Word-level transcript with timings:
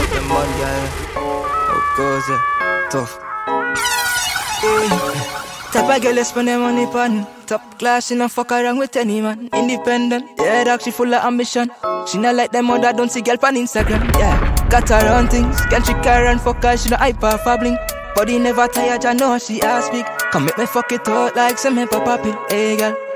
Up 0.00 0.16
in 0.16 0.24
mud, 0.28 0.48
girl. 0.58 0.84
Goes 1.96 2.28
it? 2.30 2.40
Tough. 2.90 3.18
Type 5.72 5.96
of 5.96 6.02
girl 6.02 6.14
you 6.14 6.24
spend 6.24 6.48
their 6.48 6.58
money 6.58 6.86
pon 6.86 7.26
Top 7.46 7.78
class, 7.78 8.08
she 8.08 8.14
no 8.14 8.28
fuck 8.28 8.52
around 8.52 8.78
with 8.78 8.96
any 8.96 9.20
man 9.20 9.48
Independent, 9.52 10.26
yeah, 10.38 10.64
dog, 10.64 10.82
she 10.82 10.90
full 10.90 11.14
of 11.14 11.24
ambition 11.24 11.70
She 12.06 12.18
not 12.18 12.34
like 12.34 12.50
them 12.52 12.70
other 12.70 12.92
don't 12.92 13.10
see 13.10 13.22
girl 13.22 13.36
on 13.42 13.54
Instagram, 13.54 14.02
yeah 14.18 14.68
Got 14.68 14.88
her 14.88 15.16
own 15.16 15.28
things, 15.28 15.60
can 15.66 15.84
she 15.84 15.92
carry 15.94 16.28
and 16.28 16.40
fuck 16.40 16.62
her, 16.62 16.76
she 16.76 16.88
no 16.90 16.96
hyper 16.96 17.38
fabbling 17.44 17.76
Body 18.14 18.38
never 18.38 18.66
tired, 18.68 19.04
I 19.06 19.12
know 19.14 19.38
she 19.38 19.62
ass 19.62 19.88
big 19.90 20.04
Come 20.32 20.46
make 20.46 20.58
me 20.58 20.66
fuck 20.66 20.90
it 20.92 21.06
out 21.08 21.36
like 21.36 21.58
some 21.58 21.76
hip 21.76 21.90
hop 21.92 22.22
pill, 22.22 22.36
hey 22.48 22.76
girl 22.76 23.09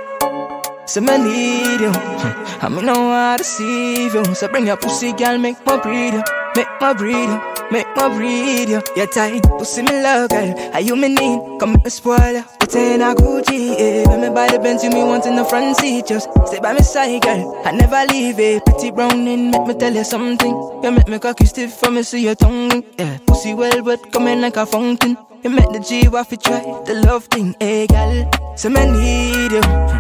Say 0.87 1.01
me 1.01 1.17
need 1.19 1.81
you, 1.81 1.93
I 1.95 2.69
me 2.71 2.83
know 2.83 2.95
how 2.95 3.37
to 3.37 3.43
deceive 3.43 4.15
you 4.15 4.35
So 4.35 4.49
bring 4.49 4.67
your 4.67 4.77
pussy, 4.77 5.13
girl, 5.13 5.39
make 5.39 5.65
my 5.67 5.81
breed 5.81 6.15
you 6.15 6.23
Make 6.55 6.69
my 6.81 6.93
breed 6.93 7.29
you 7.29 7.55
Make 7.71 7.87
my 7.97 8.09
breed 8.09 8.69
you. 8.69 8.81
You're 8.95 9.07
tight, 9.07 9.43
pussy 9.43 9.83
me 9.83 10.03
love, 10.03 10.29
girl. 10.31 10.55
Are 10.75 10.81
you 10.81 10.97
me 10.97 11.09
need? 11.09 11.59
Come 11.59 11.73
make 11.73 11.85
me 11.85 11.91
spoil 11.91 12.33
you. 12.33 12.45
Put 12.61 12.75
in 12.77 13.01
a 13.01 13.15
Gucci, 13.15 13.79
yeah. 13.79 14.09
When 14.09 14.21
me 14.21 14.29
buy 14.29 14.51
the 14.51 14.59
Benz, 14.59 14.85
you 14.85 14.91
me 14.91 15.03
want 15.03 15.27
in 15.27 15.37
the 15.37 15.45
front 15.45 15.77
seat. 15.79 16.07
Just 16.07 16.29
stay 16.47 16.61
by 16.61 16.75
me 16.75 16.83
side, 16.83 17.23
girl. 17.23 17.61
I 17.65 17.73
never 17.73 18.05
leave 18.13 18.39
it. 18.39 18.65
Pretty 18.65 18.91
browning, 18.91 19.51
make 19.51 19.67
me 19.67 19.75
tell 19.75 19.95
you 19.95 20.05
something. 20.05 20.55
You 20.85 20.91
make 20.93 21.09
me 21.09 21.19
cocky 21.19 21.47
stiff 21.47 21.73
for 21.73 21.91
me 21.91 22.03
see 22.03 22.23
your 22.23 22.35
tongue. 22.35 22.85
Yeah, 22.99 23.19
pussy 23.27 23.55
well, 23.55 23.83
but 23.83 24.13
coming 24.13 24.41
like 24.41 24.57
a 24.57 24.67
fountain. 24.67 25.17
You 25.43 25.51
make 25.51 25.73
the 25.73 25.81
G 25.81 26.09
waff 26.09 26.31
try 26.39 26.61
the 26.87 26.95
love 27.07 27.25
thing, 27.25 27.55
hey 27.61 27.87
girl. 27.87 28.31
So 28.57 28.71
me 28.71 28.81
need 28.87 29.53
you, 29.53 29.61
I 29.61 29.94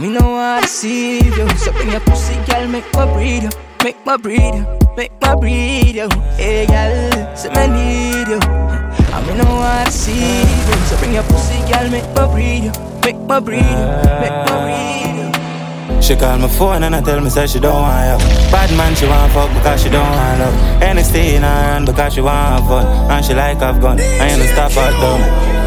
me 0.00 0.08
know 0.08 0.34
I 0.34 0.62
see 0.62 1.22
you. 1.22 1.48
So 1.58 1.72
bring 1.72 1.90
your 1.90 2.00
pussy, 2.00 2.34
girl, 2.46 2.66
make 2.68 2.92
my 2.94 3.06
breathe 3.12 3.44
you, 3.44 3.50
make 3.84 4.04
my 4.06 4.16
breathe 4.16 4.54
you 4.54 4.80
make 5.00 5.12
my 5.20 5.34
breathe 5.34 5.96
you. 5.96 6.08
Hey, 6.36 6.66
girl, 6.66 7.36
say 7.36 7.48
me 7.48 7.64
need 7.72 8.28
you. 8.28 8.40
I 9.14 9.18
me 9.26 9.32
know 9.38 9.84
to 9.86 9.90
see 9.90 10.40
you. 10.40 10.76
So 10.88 10.96
bring 10.98 11.14
your 11.14 11.22
pussy, 11.24 11.58
girl, 11.72 11.88
make 11.90 12.08
my 12.14 12.26
breathe 12.32 12.64
you. 12.64 12.72
Make 13.04 13.20
my 13.30 13.40
breathe 13.40 13.62
you. 13.62 13.88
Make 14.22 14.38
my 14.48 14.56
breathe 14.64 15.16
you. 15.20 16.02
She 16.02 16.16
call 16.16 16.38
my 16.38 16.48
phone 16.48 16.82
and 16.82 16.94
I 16.96 17.00
tell 17.00 17.20
me 17.20 17.30
say 17.30 17.46
she 17.46 17.60
don't 17.60 17.82
want 17.82 18.22
you 18.22 18.28
Bad 18.50 18.70
man 18.76 18.94
she 18.94 19.06
want 19.06 19.30
fuck 19.32 19.52
because 19.52 19.82
she 19.82 19.90
don't 19.90 20.10
want 20.10 20.40
love 20.40 20.54
NXT 20.80 21.34
in 21.36 21.42
her 21.42 21.84
because 21.84 22.14
she 22.14 22.22
want 22.22 22.64
fun 22.66 22.86
And 23.10 23.24
she 23.24 23.34
like 23.34 23.58
I've 23.58 23.80
gun, 23.80 24.00
I 24.00 24.30
ain't 24.30 24.48
stop 24.48 24.72
her 24.72 24.90
dumb 24.92 25.59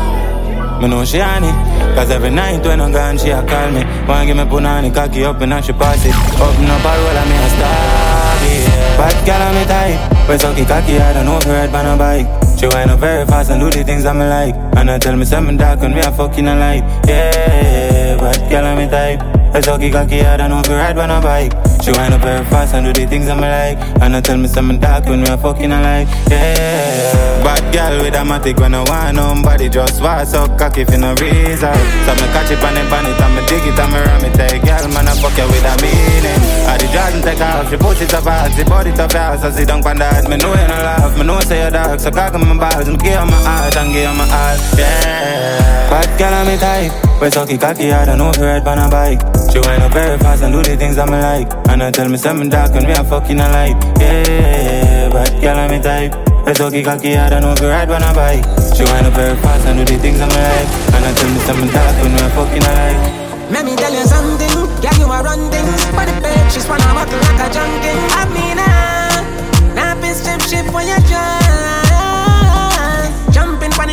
Me 0.82 0.88
know 0.88 1.06
she 1.06 1.22
on 1.22 1.44
it 1.44 1.56
Cause 1.96 2.10
every 2.12 2.30
night 2.30 2.64
when 2.66 2.82
I'm 2.82 2.92
gone 2.92 3.18
she 3.18 3.30
a 3.30 3.42
call 3.46 3.72
me. 3.72 3.84
Want 4.08 4.28
give 4.28 4.38
me 4.38 4.44
punani 4.44 4.94
cocky 4.94 5.24
up 5.24 5.42
and 5.42 5.66
she 5.66 5.74
pass 5.74 6.06
it. 6.06 6.16
Open 6.42 6.66
up 6.66 6.86
a 6.86 6.92
roll 6.98 7.18
and 7.22 7.30
me 7.30 7.36
a 7.36 7.50
star 7.50 8.24
yeah. 8.44 8.98
Bad 8.98 9.26
girl 9.26 9.42
on 9.42 9.56
me 9.56 9.64
tight 9.66 10.28
When 10.28 10.40
sucky 10.40 10.68
cocky 10.68 10.98
I 10.98 11.14
don't 11.14 11.26
know 11.26 11.38
if 11.38 11.46
ride 11.46 11.74
on 11.76 11.86
a 11.86 11.98
bike. 11.98 12.28
She 12.60 12.68
wind 12.68 12.92
up 12.92 13.00
very 13.00 13.26
fast 13.26 13.52
and 13.52 13.60
do 13.60 13.70
the 13.70 13.84
things 13.84 14.06
I'm 14.06 14.20
like. 14.20 14.56
And 14.78 14.90
I 14.90 14.98
tell 14.98 15.16
me 15.16 15.26
something 15.26 15.58
dark 15.58 15.80
when 15.82 15.94
me 15.94 16.02
a 16.02 16.12
fucking 16.12 16.48
a 16.48 16.56
light. 16.56 16.84
Yeah, 17.08 18.18
bad 18.18 18.50
girl 18.50 18.66
on 18.66 18.78
me 18.78 18.90
tight 18.90 19.43
When 19.54 19.62
sucky 19.62 19.92
cocky 19.94 20.26
I 20.26 20.36
don't 20.36 20.50
know 20.50 20.62
if 20.66 20.68
ride 20.68 20.98
on 20.98 21.12
a 21.12 21.22
bike. 21.22 21.54
She 21.86 21.92
wind 21.92 22.12
up 22.12 22.22
very 22.26 22.44
fast 22.50 22.74
and 22.74 22.90
do 22.90 22.92
the 22.92 23.06
things 23.06 23.30
I'm 23.30 23.38
like. 23.38 23.78
And 24.02 24.16
I 24.16 24.20
tell 24.20 24.36
me 24.36 24.48
something 24.48 24.80
dark 24.80 25.06
when 25.06 25.22
me 25.22 25.30
a 25.30 25.38
fucking 25.38 25.72
a 25.72 25.78
light 25.78 26.10
Yeah, 26.26 27.46
bad 27.46 27.62
girl 27.70 28.02
with 28.02 28.18
a 28.18 28.26
matic 28.26 28.58
when 28.58 28.74
I 28.74 28.82
want 28.82 29.14
nobody 29.14 29.70
Just 29.70 30.02
want 30.02 30.28
so 30.28 30.50
cocky 30.58 30.86
for 30.86 30.98
no 30.98 31.14
reason. 31.22 31.70
So 31.70 32.12
me 32.18 32.26
catch 32.34 32.50
it 32.50 32.66
on 32.66 32.82
on 32.82 33.06
it, 33.06 33.22
and 33.22 33.34
me 33.38 33.42
dig 33.46 33.62
it 33.62 33.78
and 33.78 33.94
me 33.94 34.00
ram 34.02 34.26
it. 34.26 34.34
Hey 34.42 34.58
girl, 34.58 34.90
man 34.90 35.06
I 35.06 35.14
fuck 35.22 35.38
you 35.38 35.46
with 35.46 35.70
a 35.70 35.74
meaning. 35.86 36.42
I 36.66 36.74
the 36.82 36.90
Jordan 36.90 37.22
take 37.22 37.46
off, 37.46 37.70
she 37.70 37.78
put 37.78 38.02
it 38.02 38.10
up 38.10 38.24
fast 38.26 38.58
The 38.58 38.66
body 38.66 38.90
top 38.90 39.12
fast, 39.12 39.46
I 39.46 39.64
down 39.66 39.86
on 39.86 40.02
that 40.02 40.26
Me 40.26 40.38
know 40.42 40.50
you 40.50 40.66
no 40.66 40.78
laugh, 40.82 41.14
me 41.14 41.30
know 41.30 41.40
say 41.46 41.62
you're 41.62 41.70
dark. 41.70 42.00
So 42.00 42.10
cock 42.10 42.34
my 42.34 42.58
balls, 42.58 42.90
me 42.90 42.98
give 42.98 43.22
my 43.22 43.38
heart 43.46 43.78
and 43.78 43.94
give 43.94 44.10
my 44.18 44.26
all 44.26 44.58
Yeah 44.82 45.83
Bad 45.94 46.10
girl 46.18 46.34
on 46.34 46.48
me 46.48 46.58
type. 46.58 46.90
When 47.22 47.30
sucky 47.30 47.62
cocky, 47.62 47.92
I 47.92 48.04
don't 48.04 48.18
know 48.18 48.32
if 48.32 48.38
you 48.38 48.46
ride 48.46 48.66
on 48.66 48.80
a 48.80 48.90
bike. 48.90 49.22
She 49.54 49.60
wind 49.62 49.84
up 49.84 49.94
very 49.94 50.18
fast 50.18 50.42
and 50.42 50.52
do 50.52 50.64
the 50.64 50.76
things 50.76 50.98
I'm 50.98 51.14
like. 51.14 51.54
And 51.70 51.84
I 51.84 51.92
tell 51.92 52.10
me 52.10 52.18
something 52.18 52.50
dark 52.50 52.74
when 52.74 52.86
me 52.90 52.94
a 52.94 53.04
fucking 53.04 53.40
a 53.40 53.48
light 53.54 53.78
Yeah, 54.02 55.14
bad 55.14 55.30
girl 55.40 55.54
on 55.54 55.70
me 55.70 55.78
type. 55.78 56.18
When 56.50 56.56
sucky 56.58 56.84
cocky, 56.84 57.16
I 57.16 57.30
don't 57.30 57.44
know 57.44 57.54
if 57.54 57.62
you 57.62 57.70
ride 57.70 57.92
on 57.92 58.02
a 58.02 58.12
bike. 58.12 58.42
She 58.74 58.82
wind 58.90 59.06
up 59.06 59.14
very 59.14 59.38
fast 59.38 59.68
and 59.68 59.78
do 59.78 59.86
the 59.86 60.02
things 60.02 60.18
I'm 60.18 60.34
like. 60.34 60.70
And 60.98 61.06
I 61.06 61.14
tell 61.14 61.30
me 61.30 61.40
something 61.46 61.70
dark 61.70 61.96
when 62.02 62.18
a 62.18 62.30
fucking 62.34 62.66
a 62.66 62.74
light 62.74 63.20
let 63.52 63.66
me 63.66 63.76
tell 63.76 63.94
you 63.94 64.02
something, 64.08 64.50
girl, 64.82 64.98
you 64.98 65.06
are 65.06 65.22
run 65.22 65.52
things 65.52 65.86
But 65.94 66.08
the 66.08 66.14
bitch, 66.26 66.54
she's 66.56 66.68
wanna 66.68 66.90
walk 66.96 67.12
like 67.12 67.46
a 67.46 67.54
junkie. 67.54 67.94
I 68.18 68.26
mean, 68.34 68.58
uh, 68.58 69.76
now 69.76 69.94
be 70.02 70.10
strip 70.10 70.42
ship 70.42 70.74
when 70.74 70.88
you 70.88 70.98
try 71.08 71.43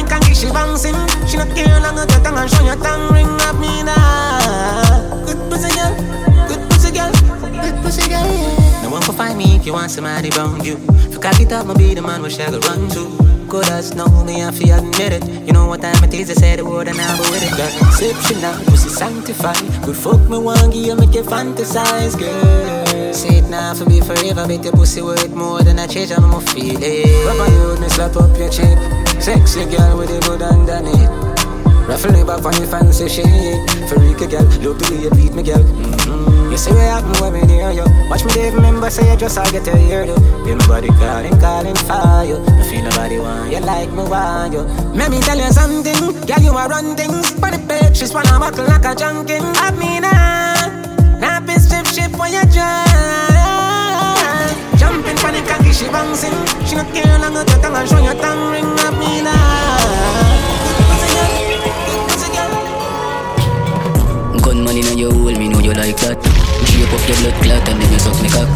The 0.00 0.06
kanky, 0.08 0.32
she 0.34 0.48
bouncing 0.48 0.96
She 1.28 1.36
not 1.36 1.54
care 1.54 1.78
long 1.80 1.98
as 1.98 2.08
your 2.08 2.24
tongue 2.24 2.38
and 2.38 2.50
show 2.50 2.64
your 2.64 2.76
tongue 2.76 3.12
ring 3.12 3.28
I 3.28 3.52
mean, 3.60 3.86
uh, 3.86 5.26
good 5.26 5.36
pussy 5.50 5.68
girl, 5.76 5.92
good 6.48 6.62
pussy 6.70 6.90
girl, 6.90 7.12
good 7.60 7.76
pussy 7.82 8.08
girl, 8.08 8.24
yeah 8.24 8.82
No 8.82 8.88
one 8.88 9.02
can 9.02 9.14
find 9.14 9.36
me 9.36 9.56
if 9.56 9.66
you 9.66 9.74
want 9.74 9.90
somebody 9.90 10.30
around 10.30 10.64
you 10.64 10.80
If 11.04 11.12
you 11.12 11.20
cock 11.20 11.38
up, 11.52 11.66
I'll 11.66 11.76
be 11.76 11.92
the 11.92 12.00
man 12.00 12.22
where 12.22 12.30
she 12.30 12.38
go 12.38 12.58
run 12.60 12.88
to 12.90 13.30
good 13.50 13.68
as 13.68 13.94
know 13.94 14.08
me, 14.24 14.44
I 14.44 14.52
feel 14.52 14.78
admit 14.78 15.12
it. 15.12 15.28
You 15.44 15.52
know 15.52 15.66
what 15.66 15.82
time 15.82 16.02
it 16.04 16.14
is, 16.14 16.30
I 16.30 16.34
say 16.34 16.56
the 16.56 16.64
word 16.64 16.86
and 16.86 16.96
I 16.96 17.18
go 17.18 17.28
with 17.32 17.42
it. 17.42 17.50
Girl, 17.56 17.88
exceptional, 17.88 18.54
pussy 18.64 18.88
sanctified. 18.88 19.84
Good 19.84 19.96
fuck 19.96 20.20
me, 20.30 20.38
one 20.38 20.70
give 20.70 20.86
you 20.86 20.94
make 20.94 21.12
you 21.12 21.22
fantasize, 21.22 22.16
girl. 22.16 23.12
Say 23.12 23.38
it 23.38 23.50
now 23.50 23.74
for 23.74 23.86
me 23.86 24.00
forever, 24.00 24.46
make 24.46 24.62
your 24.62 24.72
pussy 24.72 25.02
worth 25.02 25.34
more 25.34 25.62
than 25.62 25.80
a 25.80 25.88
change, 25.88 26.12
I'm 26.12 26.30
going 26.30 26.46
to 26.46 26.52
feel 26.52 26.80
it. 26.80 27.26
Rub 27.26 27.38
my 27.38 27.50
hood, 27.50 27.80
me 27.80 27.88
slap 27.88 28.16
up 28.16 28.38
your 28.38 28.48
cheek. 28.48 28.78
Sexy 29.20 29.66
girl 29.66 29.98
with 29.98 30.08
the 30.08 30.18
good 30.26 30.40
underneath. 30.40 31.30
Ruffle 31.86 32.12
me 32.12 32.24
back 32.24 32.42
on 32.42 32.54
fancy 32.72 33.06
shit. 33.06 33.26
Freaky 33.88 34.26
girl, 34.26 34.48
look 34.64 34.80
way 34.88 35.02
you 35.02 35.10
beat 35.10 35.34
me, 35.34 35.42
girl. 35.42 35.60
Mm-hmm. 35.60 36.50
You 36.50 36.56
see 36.56 36.72
what 36.72 36.88
happen 36.88 37.12
when 37.20 37.32
me 37.34 37.42
near 37.42 37.70
you. 37.70 37.84
Watch 38.08 38.24
me, 38.24 38.32
Dave, 38.32 38.54
remember, 38.54 38.88
say 38.88 39.10
you 39.10 39.18
just 39.18 39.36
I 39.36 39.44
get 39.50 39.64
to 39.64 39.76
hear 39.76 40.04
you. 40.04 40.14
Feel 40.44 40.56
my 40.56 40.66
body 40.66 40.88
calling, 40.88 41.38
calling 41.38 41.76
for 41.76 42.24
you. 42.24 42.40
I 42.40 42.62
feel 42.64 42.82
nobody 42.82 43.18
want 43.18 43.52
you 43.52 43.60
like 43.60 43.90
me 43.90 44.04
want 44.08 44.54
you. 44.54 44.62
Let 44.96 45.10
me 45.10 45.20
tell 45.20 45.36
you 45.36 45.52
something, 45.52 46.00
girl, 46.26 46.40
you 46.40 46.52
are 46.52 46.68
run 46.68 46.96
things. 46.96 47.30
But 47.32 47.52
the 47.52 47.58
bitch, 47.58 47.96
she's 47.96 48.14
wanna 48.14 48.38
buckle 48.38 48.64
like 48.64 48.86
a 48.86 48.94
junkie. 48.94 49.34
I 49.36 50.00
ah, 50.04 51.18
now 51.20 51.40
be 51.40 51.54
strip 51.60 51.86
ship 51.86 52.18
when 52.18 52.32
you 52.32 52.44
drive. 52.52 53.49
She 55.72 55.86
bouncing. 55.88 56.34
She 56.66 56.74
not 56.74 56.92
care 56.92 57.18
long 57.18 57.36
as 57.36 57.46
your 57.48 57.60
tongue 57.62 57.76
and 57.76 57.88
show 57.88 58.02
your 58.02 58.14
tongue 58.14 58.50
ring. 58.52 58.66
I 58.66 58.90
mean, 58.98 59.26
ah. 59.26 60.00
Gunman 64.42 64.76
in 64.76 64.98
your 64.98 65.12
hole, 65.12 65.32
me 65.32 65.48
know 65.48 65.60
you 65.60 65.72
like 65.72 65.96
that. 66.02 66.18
Shape 66.66 66.92
up 66.92 67.08
your 67.08 67.16
blood 67.22 67.36
clot 67.42 67.68
and 67.68 67.80
then 67.80 67.92
you 67.92 67.98
suck 67.98 68.18
me 68.22 68.28
cock. 68.30 68.50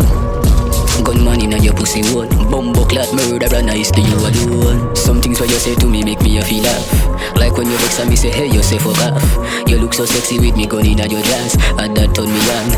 Gunman 1.05 1.43
in 1.43 1.63
your 1.63 1.75
pussy 1.75 2.03
hole. 2.09 2.27
Bumbo 2.51 2.85
clot 2.85 3.13
murder 3.15 3.55
and 3.55 3.67
nice 3.67 3.91
to 3.93 4.01
you 4.01 4.17
alone. 4.17 4.95
Some 4.97 5.21
things 5.21 5.41
what 5.41 5.51
you 5.51 5.57
say 5.57 5.75
to 5.77 5.87
me 5.87 6.03
make 6.03 6.23
me 6.23 6.39
a 6.39 6.43
feel 6.43 6.63
laugh. 6.65 7.37
Like 7.37 7.57
when 7.57 7.69
you 7.71 7.77
vex 7.79 7.99
and 8.01 8.11
me 8.11 8.17
say 8.17 8.31
hey 8.31 8.47
you 8.47 8.63
say 8.63 8.79
fuck 8.79 8.99
off. 8.99 9.69
You 9.69 9.79
look 9.79 9.95
so 9.95 10.05
sexy 10.05 10.39
with 10.39 10.57
me 10.57 10.67
gun 10.67 10.87
in 10.87 10.99
your 10.99 11.23
dress, 11.23 11.57
and 11.79 11.97
that 11.97 12.15
turn 12.15 12.31
me 12.31 12.41
on. 12.57 12.71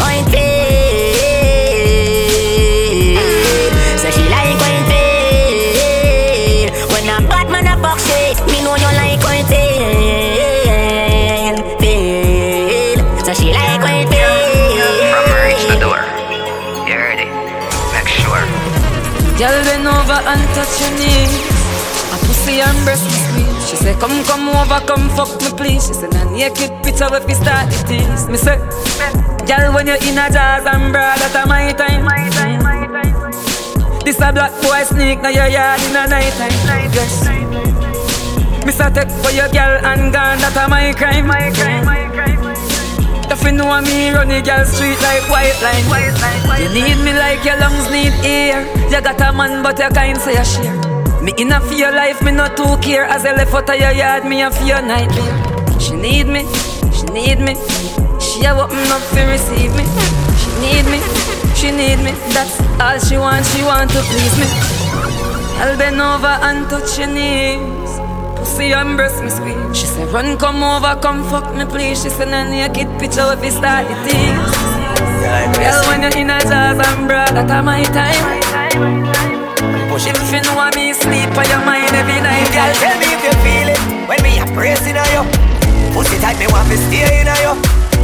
Point 0.00 0.32
and 20.36 20.48
touch 20.52 20.74
your 20.84 20.92
knees. 21.00 21.32
A 22.12 22.16
pussy 22.28 22.60
and 22.60 22.78
breast 22.84 23.04
me 23.08 23.18
squeeze. 23.24 23.70
She 23.70 23.76
say, 23.76 23.94
come, 23.96 24.22
come 24.24 24.48
over, 24.52 24.80
come 24.86 25.08
fuck 25.16 25.32
me 25.40 25.50
please. 25.56 25.86
She 25.88 25.94
say, 25.94 26.08
nah 26.12 26.28
naked 26.30 26.70
picture 26.84 27.08
if 27.16 27.24
we 27.26 27.34
start 27.34 27.72
is. 27.90 28.28
Me 28.28 28.36
say, 28.36 28.56
girl, 29.48 29.72
when 29.74 29.86
you're 29.88 30.02
in 30.04 30.18
a 30.20 30.28
jazz 30.28 30.64
and 30.68 30.92
broad, 30.92 31.18
that 31.18 31.34
a 31.34 31.48
my 31.48 31.72
time. 31.72 32.04
This 34.04 34.20
a 34.20 34.30
black 34.30 34.52
boy 34.62 34.84
sneak 34.84 35.20
now 35.20 35.30
your 35.30 35.48
yard 35.48 35.80
in 35.82 35.96
a 35.96 36.06
night 36.06 36.32
time. 36.38 36.92
Yes. 36.94 37.26
Mr. 38.62 38.92
Take 38.94 39.10
for 39.22 39.30
your 39.30 39.48
girl 39.48 39.78
and 39.82 40.12
gone, 40.12 40.38
that 40.38 40.56
a 40.56 40.68
my 40.68 40.92
crime. 40.92 41.26
My 41.26 41.50
crime, 41.50 41.84
my 43.52 43.58
crime. 43.58 43.84
If 43.84 43.92
you 43.92 43.92
know 43.92 43.96
me, 43.96 44.10
run 44.10 44.28
the 44.28 44.42
girl 44.42 44.64
street 44.64 45.00
like 45.02 45.28
white 45.28 45.60
line. 45.62 45.84
White 45.88 46.18
line, 46.20 46.48
white 46.48 46.62
you 46.62 46.68
need 46.74 47.04
me 47.04 47.12
like 47.12 47.44
your 47.44 47.58
lungs 47.58 47.90
need 47.90 48.12
air. 48.24 48.66
You 48.90 49.00
got 49.00 49.20
a 49.20 49.32
man, 49.32 49.62
but 49.62 49.78
you 49.78 49.88
can't 49.90 50.18
say 50.18 50.36
a 50.36 50.44
share. 50.44 51.22
Me 51.22 51.32
in 51.38 51.52
a 51.52 51.60
fear 51.60 51.92
life, 51.92 52.22
me 52.22 52.32
not 52.32 52.56
too 52.56 52.76
care. 52.78 53.04
As 53.04 53.24
I 53.24 53.32
left 53.32 53.54
out 53.54 53.68
of 53.68 53.76
your 53.78 53.92
yard, 53.92 54.24
me 54.24 54.42
a 54.42 54.50
fear 54.50 54.82
nightmare. 54.82 55.80
She 55.80 55.94
need 55.94 56.26
me, 56.26 56.46
she 56.92 57.06
need 57.12 57.40
me. 57.40 57.54
She 58.20 58.44
a 58.44 58.54
open 58.54 58.92
up 58.92 59.02
to 59.14 59.22
receive 59.26 59.74
me. 59.74 59.84
She 60.38 60.50
need 60.60 60.86
me. 60.86 61.00
She 61.54 61.70
need 61.70 61.98
me. 62.04 62.12
That's 62.34 62.60
all 62.80 62.98
she 62.98 63.16
wants, 63.16 63.54
she 63.54 63.62
want 63.62 63.90
to 63.90 64.00
please 64.02 64.38
me. 64.38 64.46
I'll 65.58 65.76
bend 65.78 66.00
over 66.00 66.26
and 66.26 66.68
touch 66.68 66.98
your 66.98 67.08
knees. 67.08 67.75
Pussy 68.36 68.72
and 68.72 68.96
breast 68.96 69.22
me 69.22 69.30
squeeze. 69.30 69.76
She 69.76 69.86
said, 69.86 70.08
run, 70.12 70.36
come 70.38 70.62
over, 70.62 70.98
come 71.00 71.24
fuck 71.28 71.54
me, 71.54 71.64
please. 71.64 72.02
She 72.02 72.10
said, 72.10 72.28
nah, 72.28 72.44
naked 72.44 72.88
picture 73.00 73.32
if 73.32 73.44
you 73.44 73.50
start 73.50 73.88
the 73.88 73.96
things. 74.06 74.86
Girl, 75.58 75.82
when 75.88 76.02
you're 76.02 76.16
in 76.16 76.30
a 76.30 76.38
jazz 76.40 76.78
and 76.78 77.08
bra, 77.08 77.26
that 77.34 77.50
are 77.50 77.62
my 77.62 77.82
time. 77.90 78.24
Push 79.90 80.06
if 80.06 80.20
you 80.30 80.42
know 80.44 80.68
me 80.76 80.92
sleep 80.92 81.32
on 81.32 81.46
your 81.48 81.62
mind 81.64 81.90
every 81.96 82.20
night, 82.20 82.46
Girl, 82.52 82.72
tell 82.78 82.96
me 83.00 83.08
if 83.10 83.22
you 83.24 83.34
feel 83.40 83.68
it 83.72 83.80
when 84.08 84.20
me 84.22 84.38
a 84.38 84.46
praising 84.54 84.94
you. 84.94 85.22
Pussy 85.96 86.20
tight, 86.20 86.38
me 86.38 86.46
want 86.52 86.68
to 86.68 86.76
stay 86.76 87.24
in 87.24 87.30
you. 87.40 87.52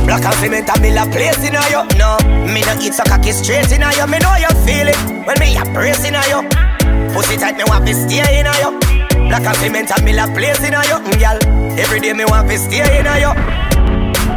Black 0.07 0.25
and 0.25 0.35
cement 0.41 0.69
a 0.69 0.81
mill 0.81 0.99
a 0.99 1.05
place 1.13 1.39
in 1.47 1.55
you. 1.55 1.83
No, 2.01 2.17
me 2.49 2.65
no 2.65 2.75
eat 2.81 2.95
so 2.95 3.05
cocky 3.05 3.33
straight 3.33 3.71
in 3.71 3.85
you. 3.85 4.07
Me 4.09 4.19
know 4.19 4.35
you 4.41 4.51
feel 4.65 4.89
it 4.89 4.99
when 5.29 5.39
me 5.39 5.55
a 5.57 5.65
praising 5.77 6.17
you. 6.33 6.41
Pussy 7.13 7.37
tight, 7.37 7.57
me 7.57 7.65
want 7.69 7.87
to 7.87 7.95
stay 7.95 8.41
in 8.41 8.47
you. 8.47 8.92
Black 9.33 9.49
and 9.49 9.57
cement 9.65 9.89
a 9.89 9.97
mill 10.05 10.21
a 10.21 10.29
place 10.37 10.61
in 10.61 10.77
you. 10.77 10.99
Girl, 11.17 11.41
every 11.81 12.01
day 12.05 12.13
me 12.13 12.29
want 12.29 12.53
to 12.53 12.59
stay 12.61 12.85
in 12.85 13.09
you. 13.17 13.33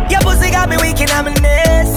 Your 0.07 0.23
pussy 0.23 0.47
got 0.55 0.71
me 0.71 0.79
weak 0.79 1.03
in 1.03 1.11
my 1.11 1.35
knees. 1.35 1.91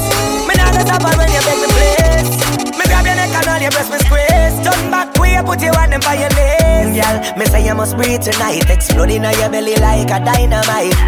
Me 0.50 0.58
not 0.58 0.74
gonna 0.74 0.82
stop 0.82 1.06
when 1.06 1.30
you 1.30 1.38
beg 1.46 1.62
me 1.62 1.68
please. 1.78 2.74
Me 2.74 2.82
grab 2.90 3.06
your 3.06 3.14
neck 3.14 3.30
and 3.30 3.46
all 3.46 3.62
your 3.62 3.70
breast 3.70 3.94
me 3.94 4.02
squeeze. 4.02 4.58
Turn 4.66 4.90
back, 4.90 5.14
way 5.14 5.38
put 5.46 5.62
your 5.62 5.78
hand 5.78 5.94
in 5.94 6.02
by 6.02 6.18
your 6.18 6.34
knees. 6.34 6.98
Girl, 6.98 7.38
me 7.38 7.46
say 7.46 7.62
you 7.62 7.74
must 7.78 7.94
breathe 7.94 8.18
tonight. 8.18 8.66
Exploding 8.66 9.24
on 9.24 9.38
your 9.38 9.46
belly 9.48 9.78
like 9.78 10.10
a 10.10 10.18
dynamite. 10.18 10.98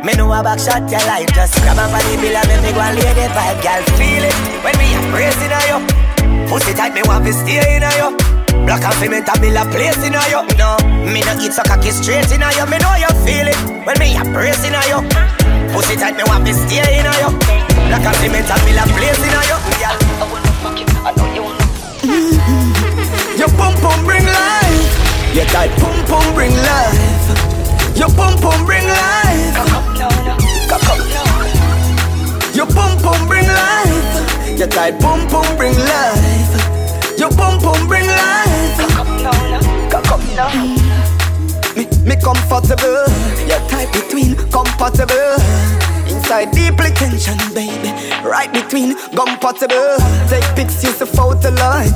Me 0.00 0.16
know 0.16 0.32
a 0.32 0.40
back 0.40 0.58
shot 0.58 0.88
your 0.88 1.04
life 1.04 1.28
Just 1.34 1.60
grab 1.60 1.76
up 1.76 1.92
on 1.92 2.00
the 2.00 2.16
bill 2.16 2.36
and 2.36 2.48
make 2.48 2.62
me 2.64 2.72
go 2.72 2.80
and 2.80 2.96
lay 2.96 3.12
the 3.12 3.28
vibe 3.32 3.60
Girl, 3.60 3.84
feel 4.00 4.24
it 4.24 4.36
when 4.64 4.76
me 4.80 4.92
a 4.96 5.00
praising 5.12 5.52
on 5.52 5.64
you 5.68 6.48
Pussy 6.48 6.72
tight, 6.72 6.92
me 6.92 7.00
want 7.04 7.24
to 7.24 7.32
stay 7.32 7.76
in 7.76 7.84
on 7.84 7.92
you 7.92 8.33
Black 8.64 8.84
and 8.84 8.94
cement 8.96 9.28
a 9.28 9.34
mill 9.40 9.56
a 9.56 9.64
place 9.70 10.00
in 10.04 10.16
you 10.16 10.40
No, 10.56 10.76
me 11.06 11.20
no 11.22 11.32
eat 11.40 11.52
so 11.52 11.62
cocky 11.62 11.90
straight 11.90 12.32
in 12.32 12.40
you 12.40 12.66
Me 12.66 12.78
know 12.80 12.94
you 12.96 13.12
feel 13.24 13.48
it 13.48 13.58
when 13.84 13.98
me 14.00 14.16
a 14.16 14.24
praising 14.32 14.74
on 14.74 14.84
you 14.88 15.00
Pussy 15.72 15.96
tight, 15.96 16.16
me 16.16 16.24
want 16.26 16.46
to 16.46 16.52
stay 16.54 16.80
in 16.98 17.04
you 17.04 17.30
Black 17.88 18.04
and 18.04 18.16
cement 18.18 18.48
a 18.48 18.56
mill 18.64 18.80
a 18.80 18.84
place 18.96 19.20
in 19.20 19.32
you 19.32 19.58
Girl, 19.80 19.96
I 20.20 20.24
wanna 20.30 20.52
fuck 20.64 20.78
you, 20.80 20.86
I 21.04 21.12
know 21.16 21.28
you 21.34 21.42
wanna 21.42 21.64
Your 23.36 23.48
pum 23.48 23.74
pum 23.82 24.04
bring 24.04 24.24
life. 24.24 25.34
Your 25.34 25.44
tight. 25.46 25.70
Pum 25.80 26.06
pum 26.06 26.34
bring 26.34 26.54
life. 26.54 27.98
Your 27.98 28.08
pum 28.08 28.38
pum 28.38 28.64
bring 28.64 28.86
life. 28.86 29.56
Your 32.54 32.66
pum 32.66 32.96
pum 33.02 33.26
bring 33.26 33.46
life. 33.48 34.58
Your 34.58 34.68
tight. 34.68 35.00
Pum 35.00 35.26
pum 35.28 35.56
bring 35.56 35.74
life. 35.74 36.63
Your 37.18 37.30
pum 37.30 37.60
pum 37.60 37.86
bring 37.86 38.06
life. 38.06 38.78
Me, 41.76 41.86
me 42.04 42.16
comfortable. 42.16 43.06
Your 43.46 43.60
tight 43.68 43.92
between 43.92 44.34
compatible. 44.50 45.36
Inside 46.08 46.50
deeply 46.52 46.90
tension, 46.90 47.38
baby. 47.54 47.90
Right 48.22 48.52
between 48.52 48.96
compatible. 49.14 49.96
Take 50.28 50.44
pics, 50.56 50.82
use 50.82 50.98
the 50.98 51.06
photo 51.06 51.50
light. 51.50 51.94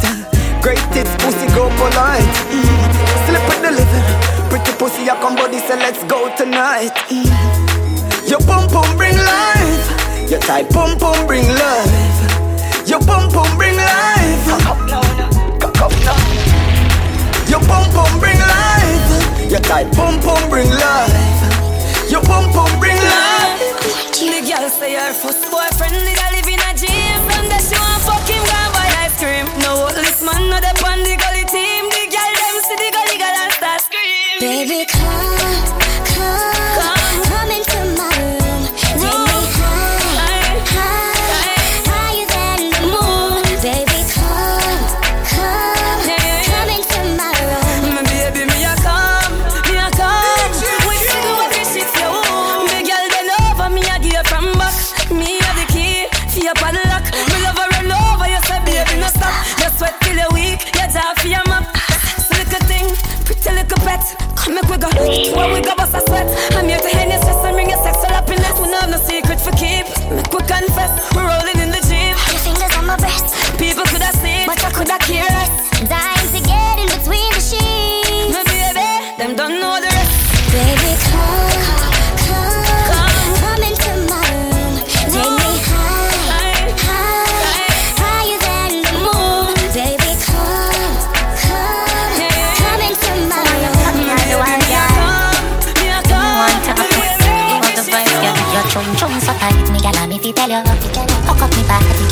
Great 0.63 0.83
tits, 0.93 1.11
pussy 1.23 1.47
go 1.55 1.69
polite. 1.79 2.35
Mm. 2.51 2.91
Slip 3.27 3.43
with 3.49 3.63
delivery. 3.63 4.03
Pretty 4.51 4.73
pussy, 4.79 5.09
I 5.11 5.17
come 5.21 5.37
body, 5.37 5.59
say 5.59 5.77
let's 5.77 6.03
go 6.05 6.35
tonight. 6.37 6.95
Mm. 7.11 8.31
Your 8.31 8.41
pum 8.41 8.69
pum 8.69 8.97
bring 8.97 9.17
life. 9.17 10.31
Your 10.31 10.41
tight 10.41 10.71
pum 10.71 10.99
pum 10.99 11.27
bring 11.27 11.47
life. 11.47 12.89
Your 12.89 13.01
pum 13.01 13.31
pum 13.31 13.57
bring 13.57 13.77
life. 13.77 15.08
Your 17.49 17.61
pum 17.61 17.91
pum 17.93 18.21
bring 18.21 18.39
life. 18.39 19.51
Your 19.51 19.61
tight 19.61 19.91
pum 19.95 20.21
pum 20.21 20.51
bring 20.51 20.69
life. 20.69 22.11
Your 22.11 22.23
pum 22.23 22.51
pum 22.53 22.71
bring 22.79 22.97
life. 22.97 23.61
The 24.13 24.41
girl 24.47 24.69
say 24.69 24.95
her 24.95 25.13
first 25.15 25.51
boyfriend 25.51 25.95
did 25.95 26.19
a 26.19 26.38
make 64.55 64.69
we 64.69 64.77
go, 64.79 64.89
where 65.37 65.49
we 65.55 65.61
go 65.61 65.75
bust 65.77 65.95
a 65.95 66.01
sweat. 66.07 66.27
I'm 66.57 66.67
here 66.69 66.79
to 66.79 66.91
hand 66.97 67.11
your 67.11 67.21
stress 67.21 67.45
and 67.45 67.55
bring 67.55 67.71
your 67.71 67.83
sexual 67.83 68.11
happiness 68.13 68.55
We 68.61 68.71
no 68.71 68.79
have 68.81 68.91
no 68.91 68.99
secret 68.99 69.41
for 69.41 69.53
keep, 69.53 69.87
make 70.11 70.33
we 70.33 70.41
confess 70.47 70.91
We're 71.15 71.27
rolling 71.27 71.59
in 71.61 71.71
the 71.71 71.83
jeep 71.89 72.17
Your 72.33 72.43
fingers 72.43 72.73
on 72.77 72.87
my 72.87 72.97
breast, 72.97 73.27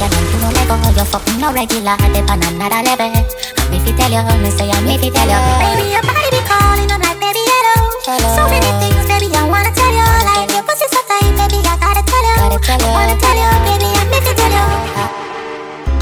up 0.02 0.10
me 0.12 0.12
body, 0.12 0.12
girl 0.12 0.12
And 0.12 0.28
you 0.28 0.38
know 0.40 0.50
let 0.52 0.68
go 0.68 0.76
You 0.92 1.04
fuck 1.04 1.24
me 1.26 1.40
no 1.40 1.52
regular 1.52 1.96
level 2.84 3.10
tell 3.96 4.12
you 4.12 4.22
Me 4.42 4.50
say 4.50 4.70
I 4.70 4.80
me 4.84 4.98
fi 4.98 5.08
tell 5.10 5.28
you 5.28 5.40
Baby, 5.62 5.84
your 5.92 6.04
body 6.04 6.28
be 6.30 6.40
calling 6.44 6.90
I'm 6.90 7.00
like, 7.00 7.18
baby, 7.20 7.42
hello 7.42 7.90
So 8.04 8.42
many 8.48 8.70
things, 8.80 9.04
baby, 9.08 9.28
I 9.34 9.42
wanna 9.48 9.72
tell 9.72 9.92
you 9.92 10.06
Like 10.28 10.50
your 10.52 10.62
pussy 10.62 10.86
so 10.92 11.00
tight, 11.08 11.32
baby, 11.40 11.58
I 11.64 11.74
gotta 11.80 12.02
tell 12.04 12.22
you 12.22 12.36
I 12.36 12.76
wanna 12.92 13.16
tell 13.18 13.36
you, 13.36 13.50
baby, 13.66 13.88
I'm 13.90 14.06
me 14.12 14.18
fi 14.20 14.32
tell 14.36 14.52
you 14.52 14.66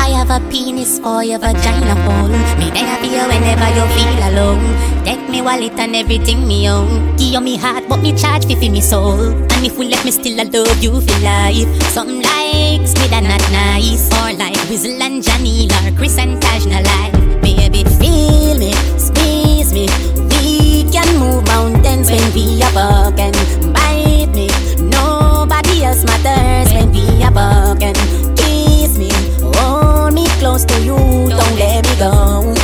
I 0.04 0.08
have 0.12 0.30
a 0.30 0.40
penis 0.50 0.98
for 0.98 1.24
your 1.24 1.38
vagina 1.38 1.94
hole. 2.04 2.28
Me 2.60 2.68
there 2.76 2.96
for 3.00 3.08
you 3.08 3.24
whenever 3.24 3.68
you 3.72 3.84
feel 3.96 4.20
alone. 4.28 4.60
Take 5.02 5.23
wallet 5.44 5.78
and 5.78 5.94
everything 5.94 6.48
me 6.48 6.68
own. 6.68 7.14
Give 7.16 7.34
you 7.34 7.40
me 7.40 7.56
heart, 7.56 7.84
but 7.88 8.00
me 8.00 8.16
charge 8.16 8.46
fi 8.46 8.54
fi 8.54 8.68
me 8.70 8.80
soul. 8.80 9.20
And 9.52 9.66
if 9.66 9.76
we 9.78 9.88
let 9.88 10.02
me 10.04 10.10
still 10.10 10.40
I 10.40 10.44
love 10.44 10.82
you 10.82 11.00
for 11.00 11.20
life. 11.20 11.68
Something 11.92 12.22
like 12.22 12.86
speed 12.88 13.12
and 13.12 13.28
not 13.28 13.44
nice, 13.52 14.08
or 14.18 14.32
like 14.32 14.56
Wizzle 14.68 15.00
and 15.00 15.22
Janelle 15.22 15.70
or 15.76 15.96
Chris 15.96 16.18
and 16.18 16.40
Taj 16.40 16.66
life. 16.66 17.12
Baby, 17.42 17.84
feel 18.00 18.58
me, 18.58 18.72
squeeze 18.96 19.72
me. 19.72 19.86
We 20.32 20.90
can 20.90 21.08
move 21.20 21.44
mountains 21.46 22.10
when 22.10 22.24
we 22.32 22.62
are 22.62 22.72
broken. 22.72 23.32
Bite 23.72 24.32
me, 24.34 24.48
nobody 24.80 25.84
else 25.84 26.04
matters 26.04 26.72
when 26.72 26.90
we 26.90 27.22
are 27.22 27.30
broken. 27.30 27.94
Kiss 28.34 28.96
me, 28.96 29.10
hold 29.42 30.14
me 30.14 30.26
close 30.40 30.64
to 30.64 30.80
you, 30.80 30.96
don't 30.96 31.56
let 31.60 31.84
me 31.84 31.94
go. 31.98 32.54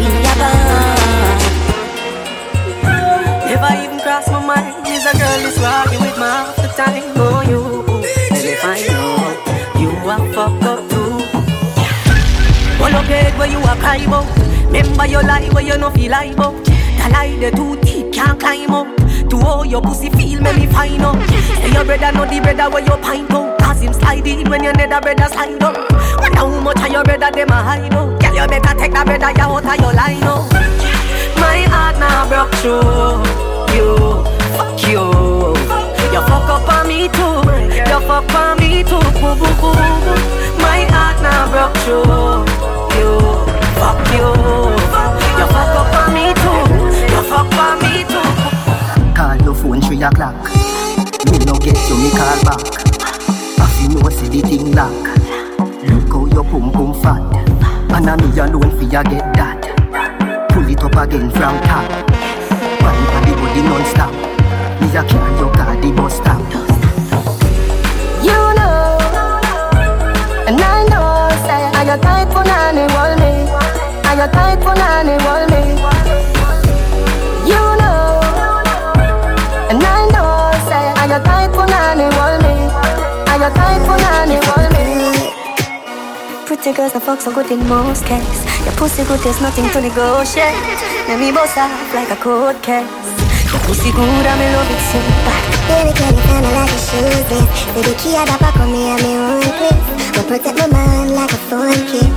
We 0.00 0.06
are 0.26 0.36
broken. 0.36 0.93
Crossed 4.14 4.30
my 4.30 4.46
mind. 4.46 4.86
Is 4.86 5.04
a 5.06 5.12
girl 5.18 5.42
is 5.42 5.58
rocking 5.58 5.98
with 5.98 6.16
my 6.16 6.30
half 6.30 6.54
the 6.54 6.68
time. 6.78 7.02
Oh, 7.16 7.42
you. 7.50 7.82
And 8.30 8.46
if 8.46 8.62
I 8.62 8.78
know 8.86 9.82
you 9.82 9.90
are 10.06 10.22
fucked 10.32 10.62
up 10.62 10.78
too. 10.88 11.18
Up 12.94 13.06
head 13.06 13.36
where 13.36 13.50
you 13.50 13.58
are 13.58 13.74
cry 13.74 13.96
about. 13.96 14.30
Remember 14.66 15.06
your 15.06 15.24
lie 15.24 15.48
where 15.50 15.64
you 15.64 15.76
no 15.78 15.90
feel 15.90 16.12
like 16.12 16.32
about. 16.34 16.64
The 16.64 17.08
lie 17.10 17.34
the 17.40 17.50
too 17.56 17.74
deep 17.82 18.12
can't 18.12 18.38
climb 18.38 18.70
up. 18.70 18.86
To 19.30 19.36
all 19.38 19.66
your 19.66 19.82
pussy 19.82 20.10
feel 20.10 20.40
make 20.40 20.58
me 20.58 20.66
find 20.68 21.02
out. 21.02 21.18
Say 21.58 21.72
your 21.72 21.84
brother 21.84 22.12
know 22.12 22.24
the 22.24 22.38
brother 22.38 22.70
where 22.70 22.84
you 22.84 22.96
pint 23.02 23.32
out. 23.32 23.58
Cause 23.58 23.80
him 23.80 23.92
slide 23.92 24.24
in 24.24 24.48
when 24.48 24.62
your 24.62 24.74
nether 24.74 25.00
brother 25.00 25.26
slide 25.26 25.60
up. 25.60 25.74
Wonder 26.20 26.38
how 26.38 26.60
much 26.60 26.78
of 26.78 26.92
your 26.92 27.02
brother 27.02 27.32
them 27.32 27.48
a 27.48 27.58
hide 27.66 27.92
out. 27.92 28.20
Girl 28.20 28.34
you 28.36 28.46
better 28.46 28.78
take 28.78 28.92
that 28.92 29.06
brother 29.06 29.40
out 29.42 29.64
of 29.64 29.80
your 29.82 29.92
line 29.92 30.22
out. 30.22 30.46
My 31.34 31.66
heart 31.66 31.98
now 31.98 32.28
broke 32.28 32.54
through 32.62 33.43
you, 33.74 34.22
fuck 34.56 34.80
you. 34.88 35.04
You 36.12 36.20
fuck 36.30 36.48
up 36.48 36.68
on 36.68 36.86
me 36.88 37.08
too, 37.08 37.42
you 37.74 38.00
fuck 38.06 38.34
on 38.34 38.58
me 38.58 38.84
too. 38.84 39.02
Boo 39.20 39.34
boo 39.34 39.54
boo 39.60 39.74
boo. 39.74 40.16
My 40.62 40.86
heart 40.94 41.16
now 41.22 41.50
broke 41.50 41.76
through. 41.82 42.44
You, 42.94 43.10
fuck 43.80 43.98
you. 44.14 44.28
You 45.38 45.46
fuck 45.50 45.74
up 45.80 45.94
on 46.00 46.14
me 46.14 46.26
too, 46.42 46.62
you 47.12 47.22
fuck 47.30 47.52
on 47.58 47.74
me 47.82 48.04
too. 48.06 48.28
Call 49.14 49.36
your 49.42 49.54
phone 49.54 49.80
three 49.82 50.02
o'clock. 50.02 50.38
Me 51.30 51.38
no 51.44 51.54
get 51.58 51.76
you, 51.88 51.96
me 51.98 52.10
call 52.10 52.38
back. 52.44 52.62
If 53.58 53.82
you 53.82 53.88
know 53.98 54.08
see 54.08 54.28
the 54.28 54.40
thing 54.46 54.72
lock, 54.72 54.92
look 55.82 56.12
how 56.12 56.26
your 56.26 56.44
pum 56.44 56.70
pum 56.70 56.94
fat. 57.02 57.22
And 57.92 58.08
I 58.08 58.16
me 58.16 58.38
alone 58.38 58.70
fi 58.78 58.86
a 58.96 59.02
get 59.02 59.34
that. 59.34 60.48
Pull 60.50 60.68
it 60.68 60.82
up 60.82 60.96
again 60.96 61.30
from 61.30 61.60
top. 61.62 62.23
The 63.54 63.62
non-stop. 63.62 64.10
Me 64.80 64.88
a 64.98 65.02
carry 65.04 65.38
your 65.38 65.52
car 65.54 65.76
the 65.80 65.92
bus 65.92 66.16
stop. 66.16 66.42
You 68.26 68.40
know, 68.58 68.98
and 70.48 70.58
I 70.58 70.82
know, 70.90 71.30
say 71.46 71.62
I 71.78 71.84
got 71.86 72.02
tight 72.02 72.26
for 72.34 72.42
nanny 72.42 72.82
wall 72.92 73.14
me. 73.14 73.46
I 74.10 74.16
got 74.18 74.32
tight 74.32 74.58
for 74.58 74.74
nanny 74.74 75.14
wall 75.22 75.46
me. 75.54 75.62
You 77.46 77.62
know, 77.78 78.18
and 79.70 79.78
I 79.78 80.02
know, 80.10 80.50
say 80.66 80.84
I 80.98 81.06
got 81.06 81.22
tight 81.24 81.54
for 81.54 81.66
nanny 81.70 82.10
wall 82.16 82.36
me. 82.42 82.54
I 83.30 83.38
got 83.38 83.54
tight 83.54 83.82
for 83.86 83.96
nanny 84.02 84.38
wall 84.50 84.66
me. 84.74 85.30
Pretty 86.44 86.72
girls, 86.72 86.92
the 86.92 86.98
fuck 86.98 87.20
so 87.20 87.32
good 87.32 87.52
in 87.52 87.64
most 87.68 88.04
cases. 88.04 88.42
Your 88.64 88.74
pussy 88.74 89.04
good, 89.04 89.20
there's 89.20 89.40
nothing 89.40 89.70
to 89.70 89.80
negotiate. 89.80 90.58
Let 91.06 91.20
me 91.20 91.30
bust 91.30 91.56
off 91.56 91.94
like 91.94 92.10
a 92.10 92.16
cold 92.16 92.60
case. 92.60 93.23
Good, 93.54 94.26
I'm 94.26 94.40
in 94.42 94.50
love 94.50 94.66
with 94.66 94.82
so 94.90 94.98
bad. 95.22 95.42
Baby, 95.70 95.92
can 95.94 96.10
you 96.10 96.22
tell 96.26 96.42
me 96.42 96.50
like 96.50 96.66
a 96.66 96.78
shoes? 96.82 97.30
So 97.30 97.78
the 97.86 97.94
key 98.02 98.18
of 98.18 98.26
the 98.26 98.34
back 98.42 98.58
on 98.58 98.72
me 98.74 98.90
and 98.90 98.98
me 99.06 99.14
own 99.14 99.38
place. 99.54 99.86
Will 100.18 100.26
protect 100.26 100.58
my 100.58 100.66
mind 100.66 101.14
like 101.14 101.30
a 101.30 101.38
phone 101.46 101.78
kiss. 101.86 102.10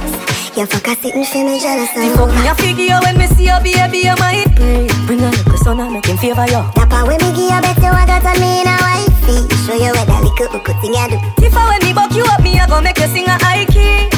You 0.58 0.66
fuck 0.66 0.88
a 0.90 0.94
sitting 0.98 1.22
for 1.22 1.46
me 1.46 1.62
jealous 1.62 1.94
of. 1.94 2.02
You 2.02 2.18
fuck 2.18 2.34
me 2.34 2.42
a 2.50 2.56
figure 2.58 2.98
when 3.06 3.22
me 3.22 3.28
see 3.38 3.46
your 3.46 3.62
baby, 3.62 4.10
you 4.10 4.18
might 4.18 4.50
pray. 4.58 4.90
Bring 5.06 5.22
a 5.22 5.30
little 5.30 5.58
son 5.62 5.80
and 5.80 5.94
make 5.94 6.10
him 6.10 6.18
favor 6.18 6.50
you. 6.50 6.66
Part 6.74 7.06
when 7.06 7.22
me 7.22 7.30
give 7.38 7.46
you 7.46 7.62
better, 7.62 7.94
what 7.94 8.10
got 8.10 8.26
on 8.26 8.38
me 8.42 8.66
in 8.66 8.70
a 8.74 8.76
wifey. 8.82 9.38
Show 9.70 9.78
you 9.78 9.94
what 9.94 10.10
that 10.10 10.26
little 10.26 10.50
hook 10.58 10.74
thing 10.82 10.98
I 10.98 11.14
do. 11.14 11.18
If 11.46 11.54
I 11.54 11.62
when 11.70 11.82
me 11.86 11.94
buck 11.94 12.10
you 12.18 12.26
up, 12.26 12.42
me 12.42 12.58
I 12.58 12.66
go 12.66 12.82
make 12.82 12.98
you 12.98 13.06
sing 13.14 13.30
a 13.30 13.38
high 13.38 13.70
key. 13.70 14.10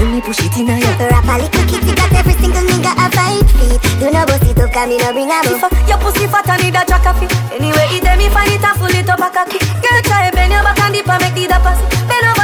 When 0.00 0.08
me 0.16 0.24
push 0.24 0.40
it 0.40 0.56
in 0.56 0.72
a 0.72 0.80
you. 0.80 0.92
Rap 1.04 1.28
a 1.28 1.36
little 1.36 1.64
kitty 1.68 1.92
got 1.92 2.16
every 2.16 2.32
single 2.40 2.64
nigga 2.64 2.96
a 2.96 3.06
five 3.12 3.44
feet. 3.60 3.76
You 4.00 4.08
know 4.08 4.24
bust 4.24 4.47
up, 4.78 4.88
me 4.88 4.96
no 4.98 5.12
bring 5.12 5.30
a 5.30 5.42
uh, 5.42 5.68
your 5.88 5.98
pussy 5.98 6.26
fat 6.28 6.48
and 6.48 6.62
need 6.62 6.76
a 6.76 6.84
jack. 6.86 7.02
Anyway, 7.50 7.98
it 7.98 8.04
me 8.16 8.28
find 8.30 8.52
it 8.52 8.62
and 8.62 8.78
full 8.78 8.94
it 8.94 9.08
up 9.08 9.18
a 9.18 9.28
cocky. 9.30 9.58
Girl, 9.58 10.02
try 10.06 10.30
bend 10.30 10.52
your 10.52 10.62
back 10.62 10.78
and 10.78 10.94
dip 10.94 11.08
and 11.08 11.22
make 11.22 11.34
the 11.34 11.52
dappers. 11.52 11.80
Bend 12.06 12.37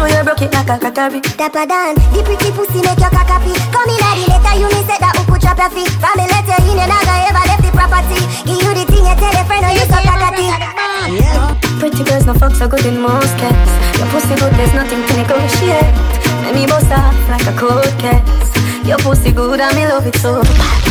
show 0.00 0.08
you 0.08 0.24
broke 0.24 0.42
it 0.42 0.52
like 0.52 0.68
a 0.68 0.76
crockery. 0.80 1.20
Dapper 1.36 1.66
Dan, 1.68 1.94
the 2.16 2.20
pretty 2.24 2.48
pussy 2.56 2.80
make 2.80 2.96
your 2.96 3.12
cock 3.12 3.28
happy. 3.28 3.52
Come 3.68 3.92
in 3.92 4.00
at 4.00 4.16
the 4.16 4.24
letter, 4.32 4.56
you 4.56 4.68
me 4.72 4.80
said 4.88 5.00
that 5.04 5.12
who 5.16 5.22
put 5.28 5.44
your 5.44 5.52
feet. 5.76 5.92
The 6.00 6.10
letter 6.16 6.56
in, 6.56 6.72
you 6.72 6.88
never 6.88 7.16
ever 7.28 7.44
left 7.44 7.60
the 7.60 7.70
property. 7.76 8.20
Give 8.48 8.64
you 8.64 8.72
the 8.72 8.84
thing, 8.88 9.04
you 9.04 9.16
tell 9.20 9.36
a 9.36 9.42
friend, 9.44 9.64
or 9.68 9.72
you 9.76 9.84
so 9.84 9.98
cocky. 10.00 10.48
Pretty 11.76 12.04
girls 12.04 12.24
no 12.24 12.34
fuck 12.34 12.54
so 12.56 12.68
good 12.68 12.84
in 12.86 13.00
most 13.00 13.36
cases. 13.36 13.72
Your 14.00 14.08
pussy 14.08 14.34
good, 14.40 14.52
there's 14.56 14.72
nothing 14.72 15.04
to 15.04 15.12
negotiate. 15.20 15.92
Let 16.48 16.56
me 16.56 16.64
bust 16.64 16.92
off 16.92 17.16
like 17.28 17.44
a 17.44 17.54
cold 17.56 17.92
case. 18.00 18.24
Your 18.88 18.98
pussy 19.04 19.32
good, 19.32 19.60
and 19.60 19.76
me 19.76 19.84
love 19.84 20.06
it 20.06 20.16
so. 20.16 20.40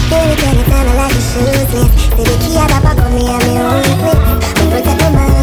Baby, 0.10 0.46
you 0.54 0.66
tell 0.70 0.86
me 0.86 0.94
like 0.98 1.14
a 1.14 1.22
shoes? 1.22 1.66
So 2.14 2.22
the 2.22 2.36
key 2.46 2.58
of 2.58 2.70
the 2.70 2.78
back 2.86 2.98
on 3.02 3.14
me 3.14 3.26
and 3.26 3.42
me 3.46 3.58
own 3.58 3.86
place. 4.02 4.22
We 4.58 4.66
protect 4.70 5.02
my 5.02 5.39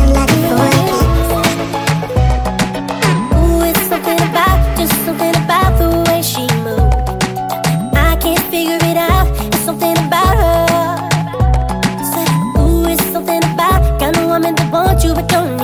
but 15.17 15.29
don't 15.29 15.56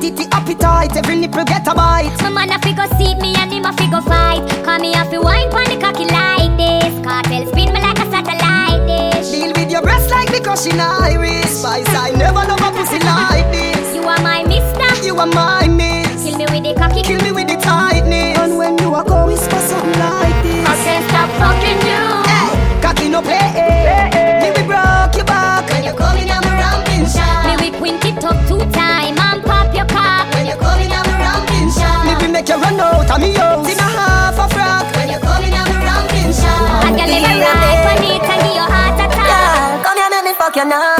titty 0.00 0.26
appetite, 0.32 0.96
every 0.96 1.16
nipple 1.16 1.44
get 1.44 1.66
a 1.68 1.74
bite. 1.74 2.16
My 2.22 2.30
man 2.30 2.50
a 2.50 2.58
figure 2.60 2.88
seat 2.96 3.18
me 3.20 3.34
and 3.36 3.52
him 3.52 3.64
a 3.66 3.72
figure 3.74 4.00
fight. 4.00 4.42
Call 4.64 4.78
me 4.78 4.94
a 4.94 5.04
fi 5.04 5.18
wine 5.18 5.50
pon 5.50 5.64
the 5.64 5.76
cocky 5.76 6.06
like 6.06 6.56
this. 6.56 6.92
Cartel 7.04 7.46
spin 7.46 7.72
me 7.74 7.80
like 7.80 7.98
a 7.98 8.06
satellite 8.10 8.82
dish. 8.88 9.30
Deal 9.30 9.52
with 9.52 9.70
your 9.70 9.82
breast 9.82 10.10
like 10.10 10.30
the 10.32 10.40
cushion 10.40 10.80
iris. 10.80 11.60
Spice, 11.60 11.88
I 11.94 12.10
never 12.16 12.42
love 12.48 12.60
a 12.60 12.70
pussy 12.72 12.98
like 13.04 13.52
this. 13.52 13.94
You 13.94 14.02
are 14.02 14.20
my 14.22 14.42
mister. 14.44 15.06
You 15.06 15.16
are 15.18 15.26
my 15.26 15.68
miss. 15.68 16.24
Kill 16.24 16.38
me 16.38 16.46
with 16.48 16.64
the 16.64 16.74
cocky. 16.74 17.02
Kill 17.02 17.20
me 17.22 17.32
with 17.32 17.48
the 17.48 17.56
tightness. 17.56 18.38
And 18.38 18.56
when 18.56 18.78
you 18.78 18.94
are 18.94 19.04
go 19.04 19.26
whisper 19.26 19.60
something 19.60 19.98
like 20.00 20.42
this. 20.42 20.66
I 20.66 20.74
can't 20.84 21.04
stop 21.08 21.28
fucking 21.38 21.80
you. 21.86 22.09
You 32.50 32.56
run 32.56 32.80
out 32.80 33.10
of 33.10 33.20
me 33.20 33.32
house 33.34 33.70
in 33.70 33.78
a 33.78 33.82
half 33.82 34.38
a 34.38 34.48
frock. 34.52 34.84
When 34.96 35.08
you 35.08 35.18
coming 35.20 35.50
my 35.52 35.62
ramping 35.86 36.32
shot. 36.34 36.84
I 36.84 36.90
can 36.98 37.08
never 37.08 37.38
ride 37.46 37.86
on 37.90 38.02
it 38.02 38.22
and 38.26 38.42
give 38.42 38.56
your 38.58 38.66
heart 38.66 38.98
attack. 38.98 39.28
Girl, 39.30 39.84
come 39.84 39.98
here, 39.98 40.10
let 40.10 40.24
me 40.24 40.34
fuck 40.34 40.56
you 40.56 40.64
now. 40.64 40.99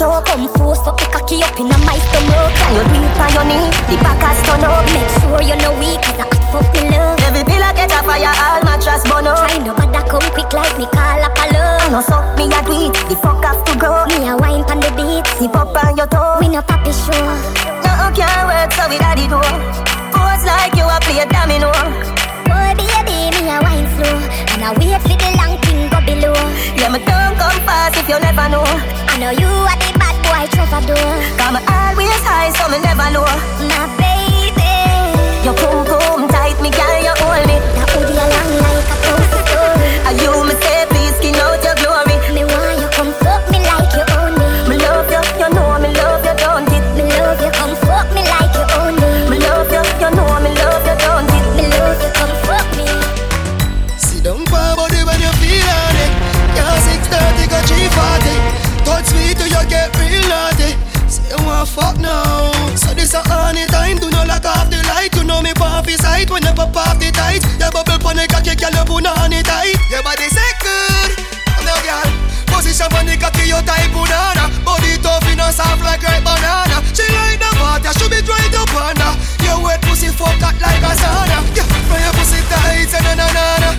Up. 0.00 0.24
Come 0.24 0.48
force 0.56 0.86
up 0.86 0.96
the 0.96 1.06
cocky 1.12 1.42
up 1.42 1.58
in 1.60 1.68
my 1.68 1.98
stomach. 2.08 2.48
Can 2.56 2.72
you 2.76 2.84
do 2.88 2.98
it 3.04 3.20
on 3.20 3.30
your 3.34 3.44
knee? 3.44 3.68
The 3.90 3.96
back 4.00 4.22
has 4.22 4.38
turn 4.46 4.64
up. 4.64 4.84
Make 4.94 5.10
sure 5.20 5.31
Pon 68.12 68.20
the 68.20 68.28
cocky, 68.28 68.52
girl 68.60 68.76
you 68.76 68.84
put 68.84 69.08
on 69.08 69.32
it 69.32 69.40
tight. 69.48 69.72
Your 69.88 70.04
body 70.04 70.28
say 70.28 70.52
good, 70.60 71.16
no 71.64 71.72
girl. 71.80 72.04
Position 72.44 72.92
on 72.92 73.08
the 73.08 73.16
cocky, 73.16 73.48
you 73.48 73.56
tight 73.64 73.88
banana. 73.88 74.52
Body 74.68 75.00
tough, 75.00 75.24
you 75.24 75.32
know 75.32 75.48
soft 75.48 75.80
like 75.80 76.04
ripe 76.04 76.20
banana. 76.20 76.84
She 76.92 77.08
like 77.08 77.40
the 77.40 77.48
water, 77.56 77.88
should 77.96 78.12
be 78.12 78.20
dried 78.20 78.52
up 78.52 78.68
under. 78.76 79.16
Your 79.40 79.64
wet 79.64 79.80
pussy 79.88 80.12
fuck 80.12 80.36
hot 80.44 80.60
like 80.60 80.84
a 80.84 80.92
sauna. 80.92 81.40
Yeah, 81.56 81.64
when 81.88 82.04
your 82.04 82.12
pussy 82.12 82.44
tight, 82.52 82.92
na 83.00 83.16
na 83.16 83.26
na 83.32 83.44
na. 83.64 83.70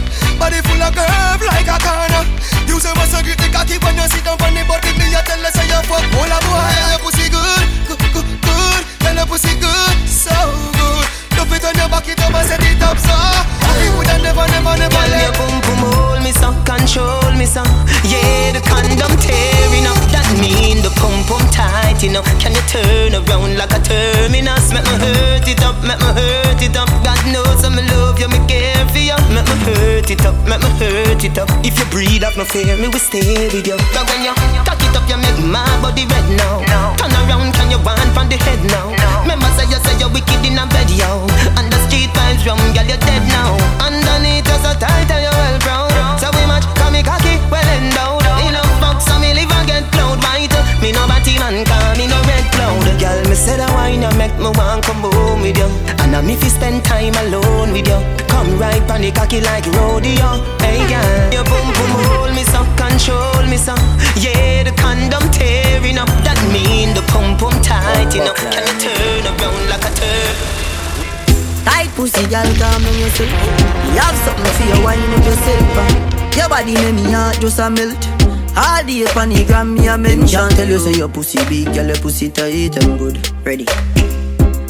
Body 0.41 0.65
full 0.65 0.81
of 0.81 0.97
curve 0.97 1.43
like 1.45 1.69
a 1.69 1.77
corner. 1.77 2.25
You 2.65 2.81
say 2.81 2.89
what's 2.97 3.13
so 3.13 3.21
grip 3.21 3.37
the 3.37 3.53
cocky 3.53 3.77
when 3.85 4.01
you 4.01 4.07
sit 4.09 4.25
down 4.25 4.41
on 4.41 4.57
the 4.57 4.65
body. 4.65 4.97
Me 4.97 5.13
you 5.13 5.21
tell 5.29 5.45
her 5.45 5.53
say 5.53 5.69
you 5.69 5.77
fuck 5.85 6.09
all 6.09 6.33
a 6.33 6.37
boy. 6.41 6.73
Your 6.89 7.05
pussy 7.05 7.29
good, 7.29 7.65
good, 7.85 8.01
good, 8.17 8.27
good. 8.41 8.81
Tell 8.97 9.13
your 9.13 9.29
pussy 9.29 9.53
good, 9.61 9.93
so 10.09 10.33
good. 10.73 11.23
Dump 11.43 11.59
it 11.59 11.65
on 11.67 11.75
your 11.75 11.89
back, 11.91 12.07
it 12.07 12.15
up 12.23 12.31
and 12.31 12.47
set 12.47 12.63
it 12.63 12.79
up 12.79 12.95
so. 12.95 13.12
I 13.12 13.91
woulda 14.00 14.15
never, 14.23 14.47
never, 14.47 14.79
never 14.79 14.95
Girl, 14.95 15.12
let 15.12 15.27
your 15.27 15.35
boom 15.35 15.59
boom 15.59 15.81
hold 15.91 16.23
me 16.23 16.31
some, 16.31 16.55
control 16.63 17.35
me 17.35 17.43
some. 17.43 17.67
Yeah, 18.07 18.55
the 18.55 18.63
condom 18.63 19.12
tearing 19.19 19.83
up. 19.83 20.00
That 20.15 20.23
mean 20.39 20.79
the 20.79 20.88
pump 20.95 21.27
pump 21.27 21.43
tight, 21.51 22.00
you 22.00 22.15
know. 22.15 22.23
Can 22.39 22.55
you 22.55 22.63
turn 22.71 23.12
around 23.12 23.59
like 23.59 23.75
a 23.75 23.79
terminus? 23.83 24.71
Make 24.71 24.88
me 24.88 24.95
hurt 25.03 25.43
it 25.43 25.59
up, 25.67 25.75
make 25.83 26.00
me 26.00 26.15
hurt 26.15 26.63
it 26.63 26.79
up. 26.79 26.88
God 27.03 27.19
knows 27.27 27.59
I'm 27.67 27.75
love 27.75 28.23
you, 28.23 28.31
me 28.31 28.39
care 28.47 28.88
for 28.88 29.03
you. 29.03 29.19
Make 29.35 29.43
me 29.43 29.55
hurt 29.67 30.07
it 30.07 30.23
up, 30.23 30.39
make 30.47 30.63
me 30.63 30.71
hurt 30.79 31.27
it 31.27 31.35
up. 31.35 31.51
If 31.67 31.75
you 31.75 31.83
breathe 31.91 32.23
up, 32.23 32.39
no 32.39 32.47
fear, 32.47 32.79
me 32.79 32.88
will 32.88 33.03
stay 33.03 33.51
with 33.51 33.67
you. 33.67 33.75
But 33.91 34.07
when 34.07 34.23
you 34.23 34.31
cock 34.63 34.79
it 34.79 34.95
up, 34.95 35.03
you 35.12 35.19
make 35.19 35.43
my 35.43 35.67
body 35.83 36.07
red 36.07 36.23
now. 36.39 36.63
Turn 36.71 36.92
cocky 59.33 59.45
like 59.45 59.65
rodeo. 59.77 60.29
Hey 60.59 60.79
girl, 60.87 61.33
your 61.33 61.43
boom 61.43 61.67
boom 61.73 61.91
hold 62.05 62.35
me 62.35 62.43
so, 62.43 62.63
control 62.77 63.43
me 63.49 63.57
so. 63.57 63.75
Yeah, 64.15 64.63
the 64.63 64.73
condom 64.77 65.29
tearing 65.31 65.97
up. 65.97 66.07
That 66.23 66.37
mean 66.51 66.93
the 66.93 67.01
pump 67.09 67.39
pump 67.39 67.61
tight, 67.63 68.13
you 68.13 68.23
know. 68.23 68.33
Can 68.33 68.63
you 68.67 68.75
turn 68.79 69.25
around 69.25 69.69
like 69.69 69.85
a 69.85 69.91
turn? 69.95 70.35
Tight 71.65 71.89
pussy, 71.95 72.21
girl, 72.27 72.45
calm 72.59 72.83
down 72.83 72.99
yourself. 72.99 73.31
You 73.93 74.01
have 74.01 74.17
something 74.25 74.53
for 74.57 74.65
your 74.69 74.83
wine 74.83 75.13
up 75.13 75.25
yourself. 75.25 76.37
Your 76.37 76.49
body 76.49 76.73
make 76.73 76.95
me 76.95 77.11
heart 77.11 77.39
just 77.39 77.59
a 77.59 77.69
melt. 77.69 78.07
All 78.55 78.83
the 78.83 79.05
up 79.07 79.17
on 79.17 79.29
the 79.29 79.43
gram, 79.45 79.73
me 79.73 79.87
a 79.87 79.97
mention. 79.97 80.50
Tell 80.50 80.67
you 80.67 80.79
say 80.79 80.93
your 80.93 81.09
pussy 81.09 81.39
big, 81.50 81.74
girl, 81.74 81.87
your 81.87 81.98
pussy 81.98 82.29
tight 82.29 82.77
and 82.77 83.00
good. 83.00 83.17
Ready? 83.43 83.65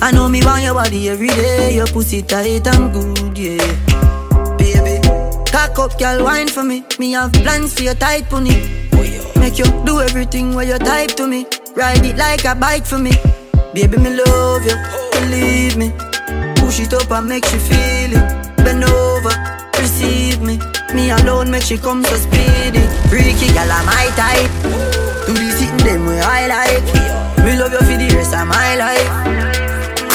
I 0.01 0.11
know 0.11 0.27
me 0.27 0.43
want 0.43 0.63
your 0.63 0.73
body 0.73 1.09
every 1.09 1.27
day. 1.27 1.75
Your 1.75 1.87
pussy 1.87 2.21
tight 2.21 2.67
and 2.67 2.93
good, 2.93 3.37
yeah. 3.37 3.92
Cock 5.53 5.77
up, 5.77 5.99
girl, 5.99 6.23
wine 6.23 6.47
for 6.47 6.63
me. 6.63 6.83
Me 6.97 7.11
have 7.11 7.31
plans 7.31 7.75
for 7.75 7.83
your 7.83 7.93
tight 7.93 8.27
pony. 8.27 8.57
Make 9.37 9.59
you 9.59 9.65
do 9.85 10.01
everything 10.01 10.55
where 10.55 10.65
you 10.65 10.79
type 10.79 11.11
to 11.11 11.27
me. 11.27 11.45
Ride 11.75 12.03
it 12.03 12.17
like 12.17 12.43
a 12.45 12.55
bike 12.55 12.87
for 12.87 12.97
me. 12.97 13.11
Baby, 13.71 13.97
me 13.97 14.17
love 14.17 14.65
you, 14.65 14.75
believe 15.11 15.77
me. 15.77 15.91
Push 16.57 16.79
it 16.79 16.93
up 16.95 17.11
and 17.11 17.29
make 17.29 17.45
you 17.51 17.59
feel 17.59 18.17
it. 18.17 18.57
Bend 18.65 18.83
over, 18.83 19.29
receive 19.77 20.41
me. 20.41 20.57
Me 20.91 21.11
alone 21.11 21.51
make 21.51 21.61
she 21.61 21.77
come 21.77 22.03
so 22.03 22.15
speedy. 22.15 22.81
Freaky 23.09 23.53
gal, 23.53 23.69
I'm 23.71 23.85
my 23.85 24.09
type. 24.17 24.49
Do 25.27 25.33
the 25.33 25.51
sitting 25.53 25.85
them 25.85 26.07
way 26.07 26.19
I 26.19 26.47
like. 26.47 27.45
Me 27.45 27.59
love 27.59 27.71
you 27.73 27.77
for 27.77 27.97
the 28.01 28.09
rest 28.15 28.33
of 28.33 28.47
my 28.47 28.75
life. 28.75 29.09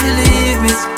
Believe 0.03 0.63
me, 0.67 0.98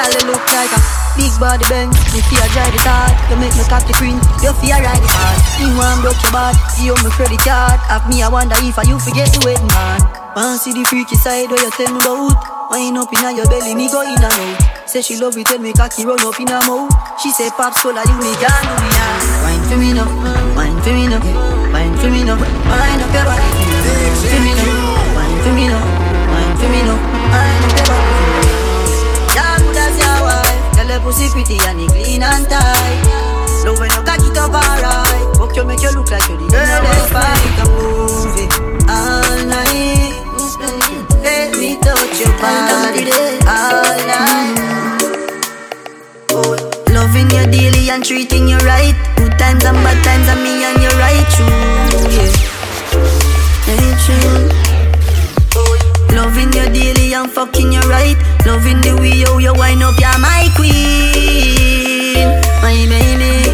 Gal, 0.00 0.16
you 0.16 0.32
look 0.32 0.40
like 0.56 0.72
a 0.72 0.80
big 1.12 1.28
body 1.36 1.60
bang. 1.68 1.92
Me 2.16 2.24
fear 2.24 2.48
drive 2.56 2.72
it 2.72 2.88
hard. 2.88 3.12
You 3.28 3.36
make 3.36 3.52
me 3.52 3.64
cocky 3.68 3.92
queen. 4.00 4.16
You 4.40 4.56
fear 4.56 4.80
ride 4.80 4.96
it 4.96 5.12
hard. 5.12 5.36
Me 5.60 5.68
want 5.76 6.00
broke 6.00 6.16
your 6.24 6.32
bad. 6.32 6.56
See 6.72 6.88
on 6.88 6.96
my 7.04 7.12
credit 7.12 7.36
card. 7.44 7.76
Have 7.84 8.08
me, 8.08 8.24
I 8.24 8.32
wonder 8.32 8.56
if 8.64 8.80
I 8.80 8.88
you 8.88 8.96
forget 8.96 9.28
the 9.28 9.44
wedding 9.44 9.68
man. 9.68 10.00
Want 10.32 10.56
see 10.56 10.72
the 10.72 10.88
freaky 10.88 11.20
side 11.20 11.52
where 11.52 11.60
you 11.60 11.68
tell 11.76 11.92
me 11.92 12.00
about. 12.00 12.32
Wine 12.72 12.96
up 12.96 13.12
inna 13.12 13.36
your 13.36 13.44
belly, 13.52 13.76
me 13.76 13.92
go 13.92 14.00
in 14.00 14.16
and. 14.16 14.56
Say 14.88 15.04
she 15.04 15.20
love 15.20 15.36
it 15.36 15.44
when 15.52 15.60
me 15.60 15.76
cocky 15.76 16.08
run 16.08 16.16
up 16.24 16.40
in 16.40 16.48
her 16.48 16.64
mouth. 16.64 16.88
She 17.20 17.28
say 17.28 17.52
pops 17.52 17.84
cola, 17.84 18.00
you 18.00 18.16
me 18.24 18.32
can 18.40 18.64
do 18.64 18.76
me 18.80 18.88
now. 18.96 19.44
Wine 19.44 19.64
for 19.68 19.76
me 19.76 19.90
now, 19.92 20.08
wine 20.56 20.80
for 20.80 20.96
me 20.96 21.04
now, 21.12 21.20
wine 21.76 21.92
for 22.00 22.08
me 22.08 22.24
now, 22.24 22.40
wine 22.40 23.04
up 23.04 23.12
your 23.12 23.28
body 23.28 23.52
for 24.16 24.40
me 24.40 24.56
now, 24.56 24.64
wine 25.12 25.36
for 25.44 25.52
me 25.52 25.68
now, 25.68 25.82
wine 26.32 26.56
for 26.56 26.68
me 26.72 26.80
now, 26.88 26.96
wine 27.28 27.64
up 27.68 27.76
your 27.76 27.84
body 27.84 27.99
tell 31.00 31.12
pussy 31.12 31.28
pretty 31.30 31.56
and 31.66 31.80
it 31.80 31.90
clean 31.90 32.22
and 32.22 32.48
tight. 32.48 33.02
Love 33.64 33.78
when 33.78 33.90
you 33.90 34.02
cock 34.02 34.20
it 34.20 34.36
up 34.38 34.52
alright, 34.52 35.36
fuck 35.36 35.56
you 35.56 35.64
make 35.64 35.82
you 35.82 35.90
look 35.92 36.10
like 36.10 36.28
you 36.28 36.36
the 36.38 36.46
best 36.50 37.12
fight. 37.12 37.40
Can 37.56 37.68
move 37.76 38.38
it 38.38 38.52
all 38.88 39.46
night. 39.46 40.12
Let 41.22 41.56
me 41.58 41.76
touch 41.80 42.20
your 42.20 42.32
body 42.40 43.10
all 43.46 43.98
night. 44.08 44.58
Oh, 46.32 46.56
loving 46.90 47.30
you 47.30 47.46
daily 47.50 47.90
and 47.90 48.04
treating 48.04 48.48
you 48.48 48.58
right. 48.58 48.94
Good 49.16 49.38
times 49.38 49.64
and 49.64 49.76
bad 49.84 50.04
times, 50.04 50.28
and 50.28 50.42
me 50.42 50.64
and 50.64 50.82
you 50.82 50.92
right 50.98 51.26
true. 51.34 52.10
Yeah. 52.16 52.48
Loving 56.10 56.52
you 56.52 56.66
daily 56.74 56.99
and 57.14 57.30
fucking 57.30 57.72
you 57.72 57.80
right. 57.88 58.16
Loving 58.46 58.80
the 58.80 58.96
way 59.00 59.14
you 59.14 59.38
you 59.40 59.52
wind 59.54 59.82
up, 59.82 59.98
you're 59.98 60.18
my 60.18 60.48
queen, 60.54 62.28
my 62.62 62.76
baby. 62.86 63.50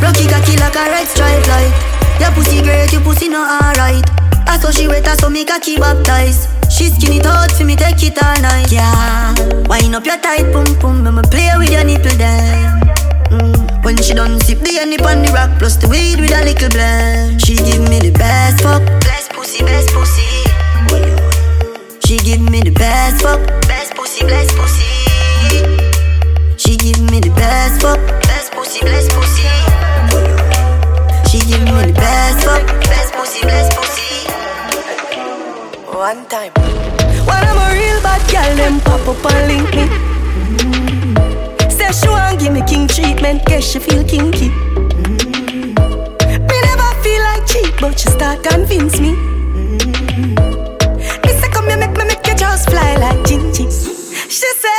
Rocky 0.00 0.26
cocky 0.28 0.56
like 0.56 0.76
a 0.76 0.84
red 0.90 1.06
stripe 1.06 1.46
light. 1.48 1.72
Your 2.20 2.30
pussy 2.32 2.62
great, 2.62 2.92
your 2.92 3.02
pussy 3.02 3.28
not 3.28 3.62
alright. 3.62 4.04
I 4.46 4.58
saw 4.58 4.70
she 4.70 4.86
wet, 4.88 5.06
I 5.06 5.14
saw 5.16 5.28
me 5.28 5.44
cocky 5.44 5.76
baptized. 5.78 6.48
She 6.70 6.90
skin 6.90 7.18
it 7.18 7.26
out 7.26 7.50
for 7.52 7.64
me, 7.64 7.76
take 7.76 8.02
it 8.02 8.22
all 8.22 8.40
night. 8.42 8.70
Yeah, 8.70 9.34
wind 9.66 9.94
up 9.94 10.06
your 10.06 10.18
tight 10.18 10.52
pum 10.52 10.66
pum, 10.78 11.06
I'ma 11.06 11.22
play 11.22 11.50
with 11.58 11.70
your 11.70 11.84
nipple 11.84 12.16
then. 12.16 12.80
Mm. 13.30 13.84
When 13.84 13.96
she 13.96 14.14
done 14.14 14.38
sip 14.40 14.58
the 14.60 14.76
honey 14.78 14.98
on 14.98 15.22
the 15.22 15.32
rock, 15.32 15.58
plus 15.58 15.76
the 15.76 15.88
weed 15.88 16.20
with 16.20 16.32
a 16.32 16.44
little 16.44 16.68
blend. 16.70 17.42
She 17.42 17.56
give 17.56 17.82
me 17.88 17.98
the 17.98 18.10
best 18.12 18.62
fuck, 18.62 18.84
best 19.00 19.30
pussy, 19.32 19.64
best 19.64 19.88
pussy. 19.90 20.29
She 22.10 22.18
give 22.18 22.40
me 22.40 22.60
the 22.60 22.72
best 22.72 23.22
fuck, 23.22 23.38
best 23.68 23.94
pussy, 23.94 24.26
best 24.26 24.50
pussy. 24.58 24.82
She 26.56 26.76
give 26.76 27.00
me 27.08 27.20
the 27.20 27.30
best 27.36 27.80
fuck, 27.80 28.00
best 28.26 28.50
pussy, 28.50 28.80
best 28.80 29.12
pussy. 29.14 29.46
She 31.30 31.38
give 31.46 31.62
me 31.62 31.86
the 31.86 31.92
best 31.94 32.44
fuck, 32.44 32.66
best 32.90 33.14
pussy, 33.14 33.46
best 33.46 33.78
pussy. 33.78 34.26
One 35.86 36.26
time. 36.26 36.50
When 37.30 37.44
I'm 37.46 37.62
a 37.62 37.78
real 37.78 38.02
bad 38.02 38.26
girl, 38.26 38.56
them 38.56 38.80
pop 38.80 39.06
up 39.06 39.24
and 39.30 39.46
link 39.46 39.70
me. 39.70 39.86
Mm. 40.58 41.70
Say 41.70 41.92
she 41.92 42.08
want 42.08 42.40
give 42.40 42.52
me 42.52 42.62
king 42.66 42.88
treatment, 42.88 43.44
guess 43.44 43.62
she 43.70 43.78
feel 43.78 44.02
kinky. 44.02 44.48
Mm. 44.98 45.78
Me 46.48 46.56
never 46.60 46.90
feel 47.04 47.22
like 47.22 47.46
cheap, 47.46 47.72
but 47.80 47.96
she 47.96 48.10
start 48.10 48.42
convince 48.42 48.98
me. 48.98 49.29
Fly 52.70 52.94
like 52.96 53.18
Gingy. 53.26 53.66
She 54.30 54.48
say 54.62 54.78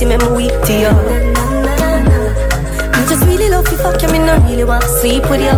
pussy 0.00 0.06
make 0.06 0.22
me 0.22 0.28
weak 0.36 0.56
to 0.64 0.72
you. 0.72 0.92
Me 2.96 3.02
just 3.08 3.24
really 3.26 3.48
love 3.50 3.68
you, 3.70 3.78
fuck 3.78 4.00
you, 4.00 4.08
me 4.08 4.18
nah 4.18 4.36
really 4.48 4.64
want 4.64 4.82
to 4.82 4.88
sleep 4.88 5.28
with 5.28 5.40
you. 5.40 5.50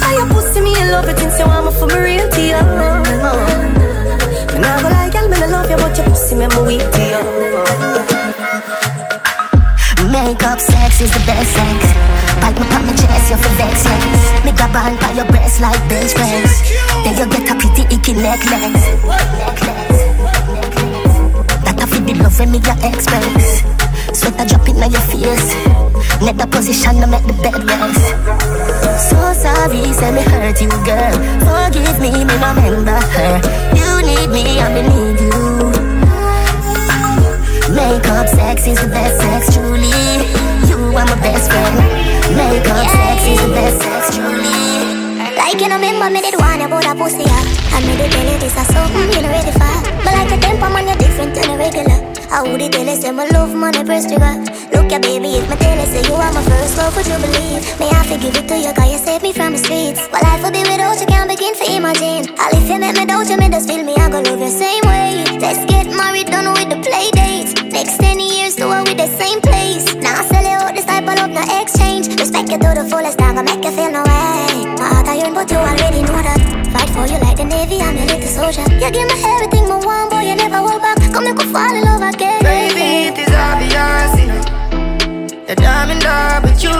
I 0.00 0.14
your 0.16 0.28
pussy, 0.32 0.60
me 0.60 0.72
in 0.80 0.90
love 0.90 1.08
it 1.08 1.18
since 1.18 1.38
you 1.38 1.46
me 1.46 1.72
for 1.76 1.86
me 1.86 1.98
real 2.00 2.28
to 2.28 2.40
you. 2.40 2.62
Me 4.54 4.58
nah 4.60 4.80
go 4.80 4.88
lie, 4.88 5.10
girl, 5.12 5.28
me 5.28 5.36
nah 5.40 5.46
love 5.46 5.70
you, 5.70 5.76
but 5.76 5.96
your 5.96 6.06
pussy 6.08 6.34
me 6.36 6.46
me 6.48 6.60
weak 6.66 6.84
to 6.94 7.02
you. 7.12 7.22
Makeup 10.08 10.58
sex 10.58 11.00
is 11.00 11.12
the 11.12 11.20
best 11.28 11.52
sex. 11.52 11.78
Bite 12.40 12.56
me 12.56 12.64
pop 12.72 12.82
my 12.82 12.92
chest, 12.96 13.30
you 13.30 13.36
for 13.36 13.52
vex 13.60 13.84
yes. 13.84 14.44
Me 14.44 14.52
grab 14.52 14.74
on 14.74 14.96
by 14.96 15.12
your 15.12 15.26
breast 15.26 15.60
like 15.60 15.80
bench 15.88 16.14
press. 16.14 16.62
Then 17.04 17.14
you 17.18 17.26
get 17.28 17.50
a 17.50 17.54
pretty 17.60 17.84
icky 17.94 18.14
necklace. 18.14 18.84
Fit 19.60 20.07
the 22.14 22.22
love 22.22 22.40
me 22.48 22.58
your 22.64 22.78
express. 22.88 23.60
Sweat 24.16 24.40
a 24.40 24.44
drop 24.48 24.68
it 24.68 24.80
on 24.80 24.90
your 24.90 25.04
face. 25.12 25.52
Net 26.24 26.36
the 26.38 26.46
position 26.48 26.96
to 27.00 27.06
make 27.06 27.26
the 27.28 27.36
bed 27.44 27.60
rest. 27.68 28.00
So 29.08 29.18
sorry, 29.36 29.92
say 29.92 30.12
me 30.16 30.22
hurt 30.24 30.60
you, 30.60 30.72
girl. 30.88 31.16
Forgive 31.44 32.00
me, 32.00 32.10
me 32.24 32.34
no 32.40 32.48
remember 32.56 32.96
her. 32.96 33.34
You 33.76 33.90
need 34.08 34.28
me, 34.32 34.56
I 34.56 34.72
me 34.72 34.82
need 34.88 35.20
you. 35.20 35.68
Makeup 37.76 38.28
sex 38.28 38.66
is 38.66 38.80
the 38.80 38.88
best 38.88 39.20
sex, 39.20 39.54
truly. 39.54 39.92
You 40.64 40.78
are 40.96 41.04
my 41.04 41.16
best 41.20 41.50
friend. 41.52 41.76
Makeup 42.32 42.88
sex 42.88 43.18
is 43.28 43.40
the 43.42 43.52
best 43.52 43.78
sex, 43.84 44.16
truly. 44.16 44.48
Like 45.36 45.60
you 45.60 45.68
know, 45.68 45.76
remember 45.76 46.08
me 46.10 46.20
did 46.22 46.40
one 46.40 46.60
about 46.62 46.88
a 46.88 46.94
pussy, 46.96 47.22
yeah. 47.22 47.76
And 47.76 47.84
me 47.84 47.96
did 48.00 48.10
tell 48.10 48.24
you 48.24 48.38
this 48.40 48.56
is 48.56 48.66
something 48.72 49.12
you 49.12 49.20
know 49.20 49.28
ready 49.28 49.52
for. 49.52 49.76
But 50.02 50.12
like 50.16 50.32
a 50.32 50.40
temper 50.40 50.70
man, 50.72 50.88
you're 50.88 50.96
different 50.96 51.34
than 51.34 51.44
a 51.44 51.57
regular. 51.57 51.57
I 52.38 52.42
would 52.42 52.70
tell 52.70 52.86
you 52.86 52.94
say 52.94 53.10
my 53.10 53.26
love 53.34 53.52
money 53.52 53.82
press 53.82 54.06
trigger. 54.06 54.38
Look 54.70 54.92
ya 54.94 55.02
baby, 55.02 55.42
if 55.42 55.50
me 55.50 55.56
tell 55.58 55.80
say 55.90 56.06
you 56.06 56.14
are 56.14 56.30
my 56.30 56.38
first 56.46 56.78
love, 56.78 56.94
would 56.94 57.02
you 57.10 57.18
believe? 57.18 57.66
May 57.82 57.90
I 57.90 58.06
forgive 58.06 58.38
it 58.38 58.46
to 58.46 58.54
you, 58.54 58.70
cause 58.78 58.86
you 58.94 58.98
saved 58.98 59.24
me 59.26 59.32
from 59.32 59.54
the 59.54 59.58
streets. 59.58 60.06
Well, 60.14 60.22
life 60.22 60.46
would 60.46 60.54
be 60.54 60.62
without 60.62 60.94
you, 61.02 61.06
can't 61.10 61.26
begin 61.26 61.50
to 61.58 61.66
imagine. 61.66 62.30
All 62.38 62.54
if 62.54 62.70
you 62.70 62.78
make 62.78 62.94
me 62.94 63.10
doubt 63.10 63.26
you, 63.26 63.42
me 63.42 63.50
just 63.50 63.66
feel 63.66 63.82
me, 63.82 63.98
I 63.98 64.06
go 64.06 64.22
love 64.22 64.38
you 64.38 64.54
same 64.54 64.86
way. 64.86 65.26
Let's 65.42 65.66
get 65.66 65.90
married, 65.90 66.30
done 66.30 66.54
with 66.54 66.70
the 66.70 66.78
play 66.78 67.10
dates. 67.10 67.58
Next 67.74 67.98
10 67.98 68.22
years, 68.22 68.54
do 68.54 68.70
it 68.70 68.86
with 68.86 68.98
the 69.02 69.10
same 69.18 69.42
place. 69.42 69.90
Now 69.98 70.22
I 70.22 70.22
sell 70.30 70.46
you 70.46 70.62
out 70.62 70.78
this 70.78 70.86
type 70.86 71.10
of 71.10 71.18
love, 71.18 71.34
no 71.34 71.42
exchange. 71.58 72.06
Respect 72.22 72.54
you 72.54 72.58
to 72.62 72.70
the 72.70 72.86
fullest, 72.86 73.18
gonna 73.18 73.42
make 73.42 73.66
you 73.66 73.74
feel 73.74 73.90
no 73.90 74.06
way. 74.06 74.78
My 74.78 74.86
heart 74.94 75.10
iron, 75.10 75.34
but 75.34 75.50
you 75.50 75.58
already 75.58 76.06
know 76.06 76.22
that. 76.22 76.38
Fight 76.70 76.90
for 76.94 77.02
you 77.02 77.18
like 77.18 77.34
the 77.34 77.50
Navy, 77.50 77.82
I'm 77.82 77.98
your 77.98 78.06
little 78.06 78.30
soldier. 78.30 78.62
You 78.78 78.94
give 78.94 79.10
me 79.10 79.18
everything, 79.26 79.66
my 79.66 79.82
one 79.82 80.06
boy, 80.06 80.22
you 80.22 80.38
never 80.38 80.62
hold 80.62 80.78
back. 80.78 80.97
Come, 81.18 81.24
make 81.24 81.46
me 81.46 81.52
fall 81.52 81.74
in 81.74 81.82
love 81.82 82.14
again. 82.14 82.40
Baby, 82.44 83.08
it 83.08 83.18
is 83.18 83.34
obvious, 83.34 84.20
you 84.20 84.26
know, 84.28 85.26
that 85.48 85.60
I'm 85.60 85.90
in 85.90 85.98
love 85.98 86.44
with 86.44 86.62
you, 86.62 86.70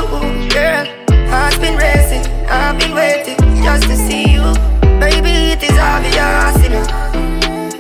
girl. 0.55 0.87
Heart's 1.29 1.59
been 1.59 1.77
racing, 1.77 2.25
I've 2.47 2.79
been 2.79 2.95
waiting 2.95 3.37
just 3.65 3.89
to 3.89 3.97
see 3.97 4.31
you. 4.31 4.45
Baby, 5.01 5.51
it 5.55 5.63
is 5.65 5.77
obvious, 5.77 6.55
you 6.63 6.71
know, 6.71 6.85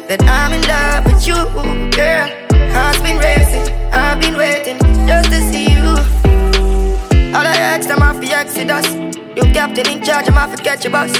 that 0.09 0.21
I'm 0.23 0.53
in 0.53 0.63
love 0.67 1.05
with 1.07 1.25
you, 1.29 1.37
girl. 1.93 2.29
Heart's 2.73 3.03
been 3.03 3.19
racing, 3.19 3.73
I've 3.93 4.21
been 4.21 4.37
waiting 4.37 4.79
just 5.07 5.31
to 5.31 5.41
see 5.53 5.71
you. 5.71 6.28
The 8.59 8.75
exodus. 8.75 9.17
You 9.37 9.53
captain 9.53 9.89
in 9.89 10.03
charge, 10.03 10.29
I'm 10.29 10.37
off 10.37 10.55
to 10.57 10.61
catch 10.61 10.83
your 10.83 10.91
bus. 10.91 11.13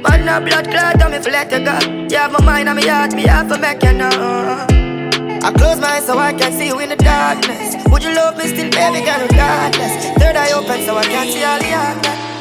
But 0.00 0.20
no 0.22 0.38
blood 0.38 0.70
clot, 0.70 1.02
I'm 1.02 1.12
if 1.12 1.26
let 1.26 1.50
you 1.50 1.64
go. 1.64 1.76
You 2.08 2.16
have 2.16 2.30
my 2.30 2.44
mind 2.44 2.68
on 2.68 2.76
my 2.76 2.86
heart, 2.86 3.14
me 3.14 3.22
have 3.22 3.48
to 3.48 3.58
make 3.58 3.82
you 3.82 3.94
know. 3.94 4.10
I 5.42 5.52
close 5.56 5.80
my 5.80 5.98
eyes 5.98 6.06
so 6.06 6.16
I 6.16 6.32
can 6.32 6.52
see 6.52 6.68
you 6.68 6.78
in 6.78 6.90
the 6.90 6.96
darkness. 6.96 7.74
Would 7.90 8.04
you 8.04 8.14
love 8.14 8.38
me 8.38 8.46
still, 8.46 8.70
baby, 8.70 9.04
girl, 9.04 9.26
regardless? 9.26 10.06
Third 10.18 10.36
eye 10.36 10.52
open 10.52 10.86
so 10.86 10.96
I 10.96 11.02
can 11.02 11.26
see 11.32 11.42
all 11.42 11.58
the 11.58 11.68
darkness. 11.68 12.33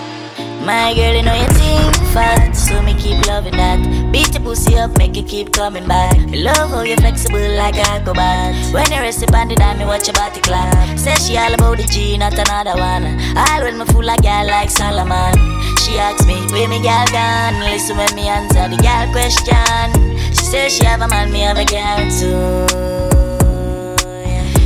My 0.65 0.93
girl, 0.95 1.13
you 1.13 1.23
know 1.23 1.35
you 1.35 1.47
think 1.59 1.95
fat, 2.13 2.53
so 2.53 2.81
me 2.81 2.93
keep 2.93 3.25
loving 3.27 3.57
that. 3.57 4.11
Beat 4.13 4.33
your 4.33 4.43
pussy 4.43 4.77
up, 4.77 4.97
make 4.97 5.17
it 5.17 5.27
keep 5.27 5.51
coming 5.51 5.85
back. 5.85 6.15
Love 6.31 6.69
how 6.69 6.83
you 6.83 6.95
flexible 6.95 7.49
like 7.57 7.75
a 7.75 7.81
acrobat. 7.81 8.55
When 8.73 8.89
you 8.89 8.99
rest 9.01 9.21
upon 9.23 9.49
the 9.49 9.55
dime, 9.55 9.79
me 9.79 9.85
watch 9.85 10.07
your 10.07 10.13
body 10.13 10.39
clap. 10.39 10.97
Say 10.97 11.15
she 11.15 11.37
all 11.37 11.53
about 11.53 11.77
the 11.77 11.83
G, 11.83 12.17
not 12.17 12.33
another 12.33 12.79
one. 12.79 13.03
All 13.35 13.61
when 13.63 13.77
me 13.77 13.85
fool 13.91 14.05
like 14.05 14.21
girl 14.21 14.47
like 14.47 14.69
Solomon. 14.69 15.35
She 15.83 15.99
asks 15.99 16.25
me, 16.25 16.39
where 16.55 16.69
me 16.69 16.79
girl 16.81 17.07
gone? 17.11 17.59
Listen 17.59 17.97
when 17.97 18.15
me 18.15 18.29
answer 18.29 18.69
the 18.69 18.79
girl 18.79 19.11
question. 19.11 20.15
She 20.31 20.45
say 20.45 20.69
she 20.69 20.85
have 20.85 21.01
a 21.01 21.09
man, 21.09 21.29
me 21.29 21.41
have 21.41 21.57
a 21.57 21.65
girl 21.65 22.07
too. 22.07 22.65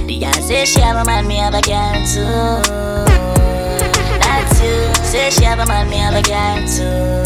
The 0.06 0.20
girl 0.20 0.66
she 0.66 0.80
have 0.80 0.98
a 1.02 1.06
man, 1.06 1.28
me 1.28 1.38
have 1.38 1.56
a 1.56 1.62
girl 1.62 2.06
too. 2.06 2.62
That's 4.22 4.62
you. 4.62 4.97
Say 5.08 5.30
she 5.30 5.46
have 5.46 5.60
a 5.60 5.66
man, 5.66 5.90
me 5.90 5.96
have 5.98 6.16
a 6.16 6.22
girl 6.22 6.68
too. 6.68 7.24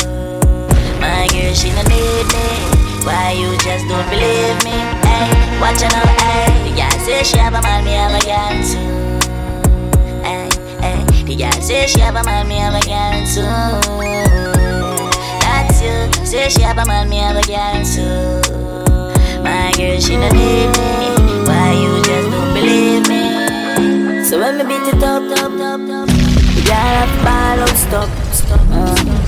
My 1.01 1.27
girl, 1.33 1.53
she 1.53 1.69
no 1.73 1.81
need 1.89 2.27
me. 2.29 2.45
Why 3.03 3.33
you 3.33 3.57
just 3.57 3.87
don't 3.89 4.07
believe 4.07 4.63
me? 4.63 4.77
Hey, 5.01 5.25
watch 5.59 5.81
out 5.81 6.21
hey. 6.21 6.69
The 6.69 6.75
girl 6.77 6.99
say 7.03 7.23
she 7.23 7.37
have 7.39 7.55
a 7.55 7.61
man, 7.63 7.83
me 7.83 7.93
have 7.93 8.13
a 8.13 8.21
girl 8.21 8.53
too. 8.69 9.17
Hey, 10.21 10.47
hey. 10.79 11.23
The 11.25 11.35
girl 11.35 11.61
say 11.61 11.87
she 11.87 11.99
have 12.01 12.15
a 12.15 12.23
man, 12.23 12.47
me 12.47 12.57
have 12.57 12.75
a 12.75 12.81
girl 12.85 13.25
too. 13.25 13.41
That's 15.41 15.81
you. 15.81 16.25
Say 16.25 16.49
she 16.49 16.61
have 16.61 16.77
a 16.77 16.85
man, 16.85 17.09
me 17.09 17.17
have 17.17 17.35
a 17.35 17.41
girl 17.41 17.83
too. 17.83 19.41
My 19.41 19.71
girl, 19.75 19.99
she 19.99 20.17
no 20.17 20.29
need 20.29 20.69
me. 20.77 21.17
Why 21.47 21.73
you 21.73 21.97
just 22.03 22.29
don't 22.29 22.53
believe 22.53 23.09
me? 23.09 24.23
So 24.23 24.39
when 24.39 24.57
me 24.57 24.63
beat 24.65 24.90
stop, 27.75 28.09
stop. 28.33 28.61
Uh. 28.71 29.21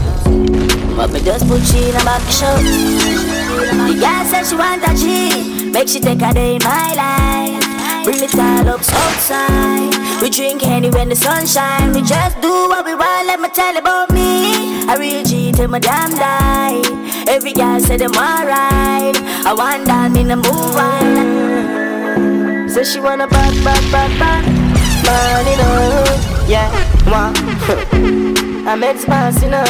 But 0.95 1.11
me 1.11 1.19
just 1.21 1.47
put 1.47 1.61
she 1.63 1.89
in 1.89 1.95
a 1.95 2.03
back 2.05 2.21
shop. 2.31 2.59
The 2.61 3.97
girl 3.99 4.25
said 4.25 4.43
she 4.45 4.55
want 4.55 4.83
a 4.83 4.93
G, 4.95 5.69
make 5.71 5.87
she 5.87 5.99
take 5.99 6.21
a 6.21 6.33
day 6.33 6.55
in 6.55 6.61
my 6.63 6.93
life. 6.93 8.03
Bring 8.03 8.21
it 8.21 8.35
all 8.35 8.67
up 8.69 8.81
outside. 8.81 10.21
We 10.21 10.29
drink 10.29 10.63
any 10.67 10.89
when 10.89 11.09
the 11.09 11.15
sun 11.15 11.47
shine. 11.47 11.93
We 11.93 12.01
just 12.01 12.39
do 12.41 12.49
what 12.69 12.85
we 12.85 12.95
want. 12.95 13.27
Let 13.27 13.39
me 13.39 13.49
tell 13.49 13.75
about 13.77 14.11
me. 14.11 14.85
I 14.87 14.95
real 14.99 15.23
G 15.23 15.51
till 15.51 15.69
my 15.69 15.79
damn 15.79 16.11
die. 16.11 16.81
Every 17.27 17.53
girl 17.53 17.79
say 17.79 17.97
them 17.97 18.11
alright. 18.11 19.15
I 19.45 19.53
want 19.57 19.87
down 19.87 20.17
in 20.17 20.27
the 20.27 20.35
move 20.35 20.75
on. 20.75 22.69
So 22.69 22.83
she 22.83 22.99
wanna 22.99 23.27
back, 23.27 23.53
back, 23.63 23.81
back, 23.91 24.19
back. 24.19 24.45
Money 25.05 25.55
no, 25.57 26.03
yeah, 26.47 26.69
wow. 27.07 28.29
I 28.65 28.75
met 28.75 28.97
spicy 28.97 29.47
no. 29.49 29.61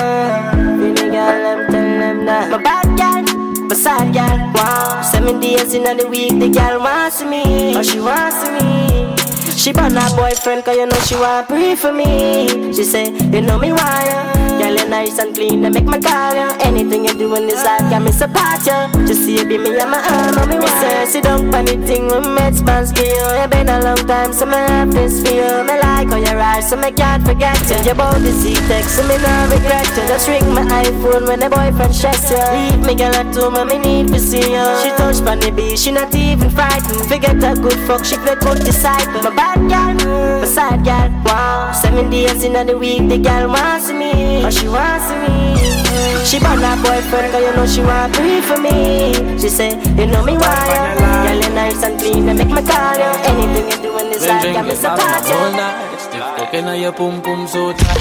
Really 0.77 1.09
girl, 1.09 1.11
them 1.11 1.71
tell 1.71 1.99
them 1.99 2.25
that. 2.25 2.51
My 2.51 2.61
bad 2.61 2.85
girl, 2.93 3.65
my 3.67 3.75
sad 3.75 4.13
girl, 4.13 4.53
wow. 4.53 5.01
Seven 5.01 5.39
days 5.39 5.73
in 5.73 5.83
the 5.97 6.07
week, 6.07 6.39
the 6.39 6.49
girl 6.49 6.79
wants 6.79 7.23
me. 7.23 7.75
Oh, 7.75 7.81
she 7.81 7.99
wants 7.99 8.45
me. 8.53 9.15
She 9.57 9.73
brought 9.73 9.93
her 9.93 10.15
boyfriend, 10.15 10.63
cause 10.63 10.77
you 10.77 10.85
know 10.85 10.99
she 10.99 11.15
want 11.15 11.47
pray 11.47 11.75
for 11.75 11.91
me. 11.91 12.71
She 12.73 12.83
say, 12.83 13.11
you 13.11 13.41
know 13.41 13.57
me 13.57 13.71
why 13.71 14.42
ya. 14.73 14.83
You 14.83 14.89
nice 14.89 15.19
and 15.19 15.35
clean, 15.35 15.65
and 15.65 15.73
make 15.73 15.85
my 15.85 15.99
call 15.99 16.35
ya. 16.35 16.55
Anything 16.61 17.05
you 17.05 17.13
do 17.13 17.35
in 17.35 17.47
this 17.47 17.63
life, 17.63 17.89
got 17.89 18.01
me 18.01 18.11
support 18.11 18.65
ya. 18.65 18.89
Just 19.05 19.23
see 19.25 19.37
you 19.37 19.45
be 19.45 19.57
me 19.57 19.77
and 19.79 19.91
my 19.91 20.01
arm, 20.01 20.49
me 20.49 20.67
say, 20.81 21.05
sit 21.05 21.23
down 21.23 21.51
for 21.51 21.63
the 21.63 21.77
thing 21.85 22.07
we 22.07 22.19
met 22.35 22.55
spans 22.55 22.91
for 22.91 23.03
you. 23.03 23.41
You 23.41 23.47
been 23.47 23.69
a 23.69 23.79
long 23.81 24.01
time, 24.07 24.33
so 24.33 24.45
me 24.45 24.57
have 24.57 24.91
this 24.91 25.21
for 25.21 25.33
you. 25.33 25.63
Me 25.63 25.79
like 25.79 26.09
how 26.09 26.17
your 26.17 26.35
ride, 26.35 26.63
so 26.63 26.75
me 26.75 26.91
can't 26.91 27.23
forget 27.25 27.59
you. 27.69 27.77
Your 27.85 27.95
body 27.95 28.31
see 28.31 28.55
text, 28.67 28.95
so 28.95 29.03
me 29.07 29.17
not 29.17 29.51
regret 29.53 29.87
you. 29.97 30.03
Just 30.07 30.27
ring 30.27 30.47
my 30.53 30.63
iPhone 30.83 31.27
when 31.27 31.39
the 31.39 31.49
boyfriend 31.49 31.93
checks 31.93 32.29
you. 32.31 32.37
Leave 32.37 32.85
me 32.85 32.95
girl 32.95 33.13
at 33.15 33.35
home, 33.35 33.55
and 33.55 33.69
me 33.69 33.77
need 33.77 34.07
to 34.13 34.19
see 34.19 34.41
you. 34.41 34.65
She 34.81 34.89
touch 34.97 35.21
on 35.21 35.39
the 35.39 35.51
beach, 35.51 35.79
she 35.79 35.91
not 35.91 36.13
even 36.15 36.49
frightened. 36.49 37.05
Forget 37.07 37.37
a 37.43 37.55
good 37.59 37.79
fuck, 37.87 38.03
she 38.05 38.17
play 38.17 38.35
good 38.35 38.59
disciple. 38.65 39.21
My 39.21 39.35
bad 39.35 39.59
girl, 39.69 40.41
my 40.41 40.45
side 40.47 40.83
girl, 40.83 41.09
wow. 41.25 41.71
Seven 41.73 42.09
days 42.09 42.43
in 42.43 42.53
the 42.53 42.77
week, 42.77 43.07
the 43.09 43.17
girl 43.17 43.47
wants 43.49 43.89
me, 43.91 44.41
she 44.63 44.69
wants 44.69 45.11
me. 45.19 45.59
She 46.23 46.39
bought 46.39 46.63
her 46.63 46.75
boyfriend, 46.79 47.31
cause 47.33 47.43
you 47.43 47.51
know 47.51 47.67
she 47.67 47.81
want 47.81 48.13
pray 48.13 48.39
for 48.41 48.57
me. 48.57 49.37
She 49.37 49.49
say, 49.49 49.75
you 49.99 50.07
know 50.07 50.23
me 50.23 50.37
why 50.39 50.55
ya. 50.71 50.95
Girl, 50.95 51.35
you 51.35 51.49
nice 51.53 51.83
and 51.83 51.99
clean, 51.99 52.29
and 52.29 52.39
make 52.39 52.47
me 52.47 52.63
call 52.63 52.95
you. 52.95 53.11
Anything 53.27 53.65
you 53.67 53.77
do 53.83 53.99
in 53.99 54.09
this 54.09 54.25
life, 54.25 54.43
got 54.55 54.65
me 54.65 54.75
support 54.75 55.03
all 55.03 55.51
you. 55.51 55.57
night. 55.57 55.99
Stiff 55.99 56.23
cooking 56.37 56.65
on 56.65 56.79
your 56.79 56.93
pum 56.93 57.21
pum 57.21 57.45
so 57.45 57.73
tight. 57.73 57.99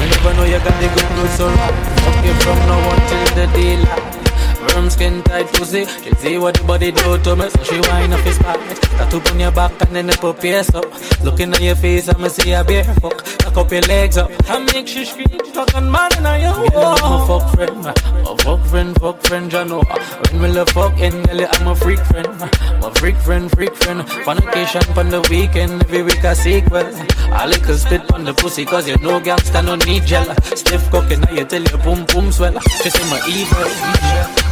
Me 0.00 0.08
never 0.08 0.32
know 0.34 0.44
you 0.44 0.58
got 0.64 0.76
the 0.80 0.88
good 0.88 1.08
good 1.16 1.30
so 1.36 1.46
right. 1.46 1.76
Fuck 2.00 2.24
you 2.24 2.34
from 2.40 2.58
now 2.64 2.80
until 2.88 3.24
the 3.36 3.46
daylight. 3.52 4.17
Firm 4.58 4.90
skin 4.90 5.22
tight 5.22 5.46
pussy. 5.52 5.86
She 6.02 6.10
see 6.16 6.38
what 6.38 6.54
the 6.56 6.64
body 6.64 6.90
do 6.90 7.18
to 7.18 7.36
me, 7.36 7.48
so 7.48 7.62
she 7.62 7.80
wind 7.80 8.12
up 8.12 8.20
his 8.20 8.38
back. 8.38 8.58
Tattoo 8.98 9.20
on 9.30 9.40
your 9.40 9.52
back 9.52 9.72
and 9.82 9.94
then 9.94 10.06
the 10.08 10.14
put 10.14 10.40
pierce 10.40 10.74
up. 10.74 10.84
Looking 11.22 11.52
at 11.52 11.60
your 11.60 11.76
face, 11.76 12.08
I'ma 12.08 12.28
see 12.28 12.52
a 12.52 12.64
bear 12.64 12.84
fuck. 12.84 13.24
Cock 13.38 13.56
up 13.56 13.72
your 13.72 13.82
legs 13.82 14.16
up. 14.16 14.30
I 14.48 14.58
make 14.72 14.88
she 14.88 15.04
scream, 15.04 15.28
fucking 15.54 15.90
man 15.90 16.10
in 16.18 16.26
a 16.26 16.38
yo. 16.38 16.68
Girl, 16.70 16.96
I'm 17.02 17.22
a 17.22 17.26
fuck 17.26 17.54
friend, 17.54 17.86
a 17.86 18.36
fuck 18.42 18.66
friend, 18.66 19.00
fuck 19.00 19.22
friend, 19.22 19.52
you 19.52 19.64
know. 19.64 19.82
When 20.30 20.42
we 20.42 20.48
love 20.48 20.68
fucking, 20.70 21.22
girl, 21.22 21.46
I'm 21.52 21.66
a 21.68 21.74
freak 21.76 22.00
friend, 22.00 22.26
a 22.26 22.94
freak 22.96 23.16
friend, 23.16 23.50
freak 23.52 23.74
friend. 23.76 24.08
Fornication 24.24 24.82
on 24.96 25.10
the 25.10 25.20
weekend, 25.30 25.82
every 25.84 26.02
week 26.02 26.24
a 26.24 26.34
sequel. 26.34 26.86
I 27.32 27.46
like 27.46 27.64
to 27.66 27.78
spit 27.78 28.12
on 28.12 28.24
the 28.24 28.34
pussy, 28.34 28.64
cause 28.64 28.88
you 28.88 28.96
know 28.98 29.20
gangsta 29.20 29.64
no 29.64 29.76
need 29.76 30.04
gel. 30.04 30.26
Stiff 30.56 30.90
cooking, 30.90 31.20
now 31.20 31.32
you 31.32 31.44
tell 31.44 31.62
your 31.62 31.78
boom 31.78 32.04
boom 32.06 32.32
swell. 32.32 32.58
She 32.82 32.90
say 32.90 33.04
my 33.10 33.20
evil, 33.28 34.47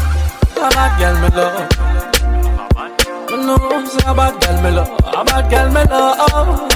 a 0.59 0.69
bad 0.71 0.93
girl 0.99 1.15
me 1.21 1.29
love. 1.37 1.69
You 3.31 3.37
know, 3.47 3.59
it's 3.83 3.95
a 3.97 4.15
bad 4.15 4.35
girl 4.41 4.57
me 4.63 4.71
love. 4.71 4.91
A 5.05 5.25
bad 5.25 5.51
girl 5.51 5.69
me 5.71 5.83
love. 5.85 6.71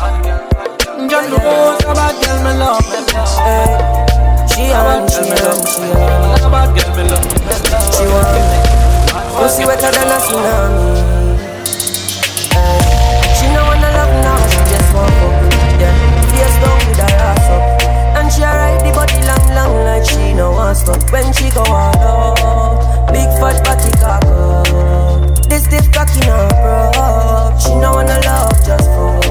You 0.99 1.09
know, 1.09 1.75
it's 1.75 1.85
a 1.85 1.93
bad 1.95 2.15
girl 2.21 2.39
me 2.45 2.53
love. 2.61 2.85
She 4.51 4.63
a 4.71 4.81
one, 4.85 5.09
she 5.09 5.21
a 5.21 5.41
one, 5.49 5.65
she. 5.67 5.85
A 6.45 6.49
bad 6.51 6.71
girl 6.77 6.91
me 6.97 7.03
love. 7.11 7.27
She 7.95 8.05
want 8.07 8.71
pussy 9.37 9.65
wetter 9.65 9.91
than 9.91 10.09
a 10.09 10.19
tsunami. 10.21 11.10
She 20.05 20.33
no 20.35 20.53
want 20.53 20.77
stop. 20.77 21.03
When 21.13 21.33
she 21.33 21.51
go 21.51 21.63
all 21.63 21.97
out, 21.99 23.13
big 23.13 23.29
fat 23.39 23.63
body 23.65 23.91
cock 23.99 24.25
up. 24.25 25.49
This 25.49 25.65
stiff 25.65 25.91
cocky 25.93 26.21
no 26.27 26.49
broke. 26.61 27.61
She 27.61 27.75
no 27.75 27.93
wanna 27.93 28.21
love, 28.25 28.57
just 28.65 28.89
fuck. 28.95 29.25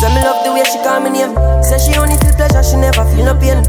Say 0.00 0.08
me 0.14 0.20
love 0.22 0.44
the 0.44 0.52
way 0.52 0.64
she 0.64 0.78
call 0.82 1.00
me 1.00 1.10
name. 1.10 1.34
Say 1.62 1.78
she 1.78 1.98
only 1.98 2.16
feel 2.18 2.34
pleasure, 2.34 2.62
she 2.62 2.76
never 2.76 3.04
feel 3.14 3.24
no 3.24 3.34
pain. 3.38 3.62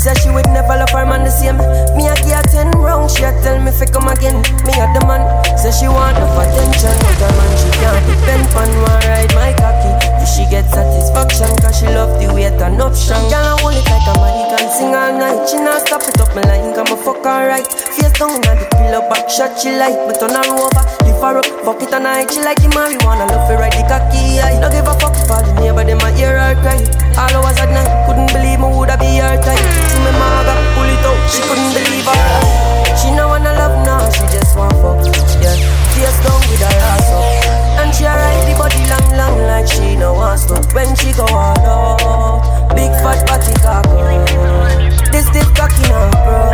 Say 0.00 0.16
she 0.16 0.32
would 0.32 0.48
never 0.48 0.80
love 0.80 0.88
her 0.96 1.04
man 1.04 1.28
the 1.28 1.30
same. 1.30 1.60
Me 1.92 2.08
a 2.08 2.16
give 2.24 2.32
her 2.32 2.40
ten 2.48 2.72
round, 2.80 3.12
she 3.12 3.20
a 3.20 3.36
tell 3.44 3.60
me 3.60 3.68
fi 3.68 3.84
come 3.84 4.08
again. 4.08 4.40
Me 4.64 4.72
a 4.80 4.88
the 4.96 5.04
man. 5.04 5.20
Say 5.60 5.68
she 5.76 5.92
want 5.92 6.16
enough 6.16 6.40
attention, 6.40 6.96
but 7.04 7.20
her 7.20 7.28
man 7.36 7.52
she 7.60 7.68
can't 7.76 8.00
depend 8.08 8.48
on 8.56 8.70
one 8.80 9.04
ride 9.04 9.28
my 9.36 9.52
cocky. 9.60 9.92
If 10.24 10.28
she 10.32 10.48
get 10.48 10.64
satisfaction, 10.72 11.52
cause 11.60 11.76
she 11.76 11.84
love 11.92 12.16
the 12.16 12.32
way 12.32 12.48
it 12.48 12.56
an 12.64 12.80
option. 12.80 13.20
Girl 13.28 13.44
I 13.44 13.60
hold 13.60 13.76
it 13.76 13.84
like 13.92 14.08
a 14.08 14.14
man, 14.16 14.56
can 14.56 14.68
sing 14.72 14.96
all 14.96 15.12
night. 15.20 15.44
She 15.44 15.60
not 15.60 15.84
stop 15.84 16.00
it 16.08 16.16
up 16.16 16.32
me 16.32 16.48
line, 16.48 16.72
come 16.72 16.88
a 16.88 16.96
fuck 16.96 17.20
alright. 17.20 17.68
Face 17.68 18.08
down 18.16 18.40
on 18.40 18.56
the 18.56 18.66
pillow, 18.72 19.04
back 19.12 19.28
shot 19.28 19.52
she 19.60 19.68
like, 19.76 20.00
but 20.08 20.16
turn 20.16 20.32
her 20.32 20.48
over, 20.48 20.84
up, 21.20 21.44
fuck 21.64 21.82
it 21.82 21.92
all 21.92 22.00
night. 22.00 22.32
She 22.32 22.40
like 22.40 22.56
the 22.60 22.68
marijuana, 22.72 23.28
love 23.28 23.48
her 23.48 23.56
ride 23.60 23.76
the 23.76 23.84
cocky. 23.84 24.40
I 24.40 24.56
no 24.58 24.70
give 24.72 24.88
a 24.88 24.94
fuck 24.96 25.14
for 25.28 25.44
the 25.44 25.52
neighbor, 25.60 25.84
them 25.84 26.00
a 26.00 26.10
hear 26.16 26.32
her 26.32 26.56
cry. 26.64 26.80
All 27.20 27.44
hours 27.44 27.60
at 27.60 27.68
night, 27.70 27.88
couldn't 28.08 28.32
believe 28.32 28.58
me 28.58 28.68
woulda 28.72 28.96
be 28.96 29.20
her 29.20 29.36
type. 29.36 29.60
See 29.60 30.00
me 30.00 30.12
maga, 30.16 30.56
pull 30.72 30.88
it 30.88 31.04
out, 31.04 31.20
she 31.28 31.44
couldn't 31.44 31.72
believe 31.76 32.08
her. 32.08 32.96
She 32.96 33.12
no 33.12 33.28
wanna 33.28 33.52
love 33.52 33.84
now, 33.84 34.08
she 34.10 34.24
just 34.32 34.56
want 34.56 34.72
fuck. 34.80 35.04
Yeah, 35.44 35.56
face 35.92 36.18
down 36.24 36.40
with 36.48 36.64
her 36.64 36.72
ass 36.72 37.12
up, 37.12 37.84
and 37.84 37.92
she 37.92 38.08
ride 38.08 38.40
the 38.48 38.56
body 38.56 38.80
long, 38.88 39.08
long 39.12 39.36
like 39.44 39.68
she 39.68 39.96
no 39.96 40.16
want 40.16 40.40
stop. 40.40 40.64
When 40.72 40.88
she 40.96 41.12
go 41.12 41.28
all 41.28 41.60
out, 41.68 42.72
big 42.72 42.90
fat 43.04 43.20
body 43.28 43.52
cock 43.60 43.84
up. 43.92 45.12
This 45.12 45.28
stiff 45.28 45.52
cocky 45.52 45.84
now, 45.92 46.08
bro. 46.24 46.48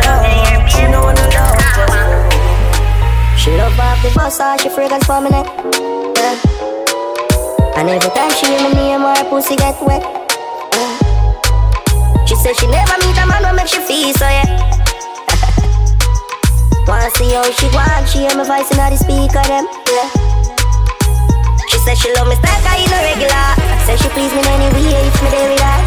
She 0.67 0.83
no 0.91 1.07
wanna 1.07 1.23
love, 1.23 1.55
just. 1.71 2.26
She 3.37 3.53
love 3.55 3.79
off 3.79 4.01
the 4.01 4.09
bus, 4.17 4.41
all 4.41 4.57
she 4.57 4.67
fragrance 4.67 5.07
neck. 5.07 5.45
Yeah. 6.17 6.33
And 7.77 7.85
every 7.87 8.09
time 8.09 8.33
she 8.33 8.49
hear 8.49 8.65
me 8.65 8.73
name, 8.73 9.05
her 9.05 9.13
pussy 9.29 9.53
get 9.55 9.77
wet. 9.85 10.01
Yeah. 10.01 10.97
She 12.25 12.33
say 12.35 12.53
she 12.57 12.65
never 12.65 12.97
meet 13.05 13.13
a 13.13 13.29
man 13.29 13.45
who 13.45 13.53
make 13.55 13.69
she 13.69 13.77
feel 13.85 14.09
so 14.17 14.25
yeah. 14.25 14.49
Wanna 16.89 17.13
see 17.13 17.29
how 17.29 17.45
she 17.53 17.69
want, 17.77 18.09
she 18.09 18.25
hear 18.25 18.33
my 18.33 18.41
voice 18.41 18.73
in 18.73 18.81
the 18.81 18.97
speaker 18.97 19.45
them. 19.45 19.69
Yeah. 19.85 20.09
She 21.69 21.77
say 21.85 21.93
she 21.93 22.09
love 22.17 22.25
me 22.27 22.33
stack, 22.41 22.65
I 22.65 22.81
in 22.81 22.89
a 22.89 22.99
regular. 23.05 23.53
Say 23.85 24.01
she 24.01 24.09
please 24.17 24.33
me 24.33 24.41
in 24.41 24.49
any 24.49 24.65
way 24.73 24.97
if 24.97 25.13
me 25.21 25.29
there 25.29 25.53
with 25.53 25.61
her. 25.61 25.77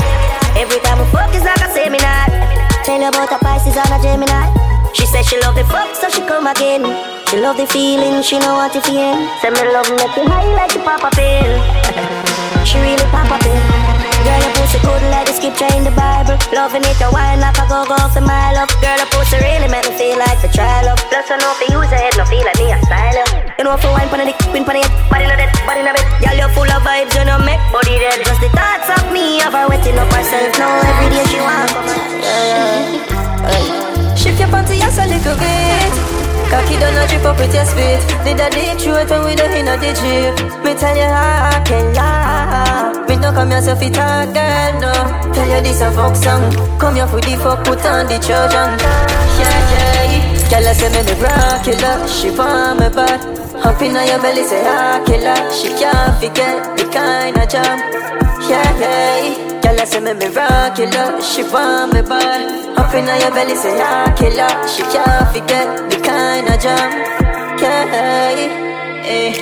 Every 0.54 0.78
time 0.86 1.02
we 1.02 1.06
fuck 1.10 1.34
is 1.34 1.42
like 1.42 1.58
a 1.58 1.66
seminar. 1.74 2.30
Tell 2.86 3.02
her 3.02 3.10
about 3.10 3.26
the 3.26 3.42
Pisces 3.42 3.74
and 3.74 3.90
a 3.90 3.98
Gemini. 3.98 4.54
She 4.94 5.02
say 5.04 5.26
she 5.26 5.34
love 5.42 5.56
the 5.56 5.64
fuck, 5.64 5.96
so 5.98 6.08
she 6.08 6.20
come 6.22 6.46
again. 6.46 7.09
She 7.30 7.38
love 7.38 7.54
the 7.54 7.66
feeling, 7.70 8.26
she 8.26 8.42
know 8.42 8.58
what 8.58 8.74
to 8.74 8.82
feel. 8.82 9.14
Say 9.38 9.54
me 9.54 9.62
love 9.70 9.86
make 9.94 10.18
you 10.18 10.26
high 10.26 10.50
like 10.50 10.74
the 10.74 10.82
papa 10.82 11.14
pill. 11.14 11.54
she 12.66 12.74
really 12.82 13.06
papa 13.14 13.38
pill. 13.38 13.62
Girl, 14.26 14.40
your 14.42 14.50
pussy 14.58 14.82
good 14.82 14.98
like 15.14 15.30
the 15.30 15.38
scripture 15.38 15.70
in 15.78 15.86
the 15.86 15.94
Bible. 15.94 16.34
Loving 16.50 16.82
it, 16.82 16.98
you 16.98 17.06
wine 17.14 17.38
like 17.38 17.54
a 17.54 17.70
go 17.70 17.86
go 17.86 17.94
for 18.10 18.18
my 18.18 18.50
love. 18.58 18.66
Girl, 18.82 18.98
your 18.98 19.06
pussy 19.14 19.38
really 19.46 19.70
make 19.70 19.86
me 19.86 19.94
feel 19.94 20.18
like 20.18 20.42
the 20.42 20.50
trial 20.50 20.90
love. 20.90 20.98
Plus, 21.06 21.30
I 21.30 21.38
know 21.38 21.54
if 21.54 21.70
you 21.70 21.78
your 21.78 21.86
head, 21.86 22.18
no 22.18 22.26
feel 22.26 22.42
like 22.42 22.58
me 22.58 22.74
a 22.74 22.82
style 22.82 23.22
up. 23.22 23.30
You 23.30 23.62
know 23.62 23.78
for 23.78 23.86
you 23.86 23.94
wine 23.94 24.10
pon 24.10 24.26
the 24.26 24.34
dick, 24.34 24.38
pin 24.50 24.66
pon 24.66 24.82
head, 24.82 24.90
body 25.06 25.30
no 25.30 25.38
dead, 25.38 25.54
body 25.62 25.86
no 25.86 25.94
bed. 25.94 26.02
Girl, 26.18 26.34
you're 26.34 26.50
full 26.50 26.66
of 26.66 26.82
vibes, 26.82 27.14
you 27.14 27.22
know 27.22 27.38
make 27.46 27.62
body 27.70 27.94
dead. 27.94 28.26
Just 28.26 28.42
the 28.42 28.50
thoughts 28.50 28.90
of 28.90 29.06
me, 29.14 29.38
of 29.46 29.54
her 29.54 29.70
wetting 29.70 29.94
up 29.94 30.10
herself. 30.10 30.50
Now 30.58 30.82
every 30.82 31.14
day 31.14 31.22
she 31.30 31.38
want 31.38 31.70
yeah. 32.26 34.18
Shift 34.18 34.42
your 34.42 34.50
panty 34.50 34.82
just 34.82 34.98
a 34.98 35.06
little 35.06 35.38
bit. 35.38 36.19
Cocky 36.50 36.74
don't 36.82 36.94
no 36.94 37.06
drip 37.06 37.24
up 37.24 37.38
with 37.38 37.54
your 37.54 37.64
spit. 37.64 38.02
Did 38.26 38.40
a 38.42 38.50
deep 38.50 38.78
throat 38.82 39.08
when 39.08 39.22
we 39.24 39.34
don't 39.38 39.54
a 39.54 39.74
the 39.78 39.90
jeep. 39.94 40.34
Me 40.64 40.74
tell 40.74 40.96
you 40.96 41.06
I 41.06 41.62
can 41.64 41.94
lie. 41.94 43.06
Me 43.08 43.14
no 43.16 43.30
come 43.32 43.50
here 43.50 43.62
so 43.62 43.76
fit 43.76 43.94
talk, 43.94 44.34
girl, 44.34 44.72
no. 44.82 44.92
Tell 45.32 45.48
you 45.48 45.62
this 45.62 45.80
a 45.80 45.92
fuck 45.92 46.16
song. 46.16 46.42
Come 46.78 46.96
here 46.96 47.06
for 47.06 47.20
the 47.20 47.36
fuck, 47.38 47.62
put 47.64 47.86
on 47.86 48.06
the 48.06 48.18
Trojan. 48.18 48.70
Yeah, 49.38 49.70
yeah. 49.70 50.50
Girl, 50.50 50.66
I 50.66 50.72
say 50.72 50.90
me 50.90 51.02
the 51.06 51.14
rock 51.22 51.62
killer. 51.62 52.08
She 52.08 52.30
want 52.30 52.80
me 52.80 52.88
bad. 52.88 53.22
Up 53.64 53.80
in 53.80 53.94
your 53.94 54.18
belly, 54.18 54.42
say 54.42 54.64
ah 54.66 55.00
killer. 55.06 55.38
She 55.54 55.68
can't 55.78 56.18
forget 56.18 56.76
the 56.76 56.84
kind 56.90 57.36
of 57.38 57.48
jam. 57.48 57.78
Yeah, 58.50 58.80
yeah. 58.80 59.49
I 59.80 59.84
say 59.84 59.98
me 59.98 60.12
me 60.12 60.28
killer. 60.76 61.22
She 61.24 61.42
want 61.42 61.94
me 61.94 62.02
bad. 62.02 62.76
Up 62.76 62.92
in 62.92 63.08
your 63.08 63.32
belly, 63.32 63.56
say 63.56 63.80
ah 63.80 64.12
killer. 64.12 64.52
She 64.68 64.84
can't 64.92 65.24
forget 65.32 65.88
the 65.88 65.96
kind 66.04 66.44
of 66.52 66.60
jam. 66.60 66.90
Yeah, 67.56 69.08
eh. 69.08 69.32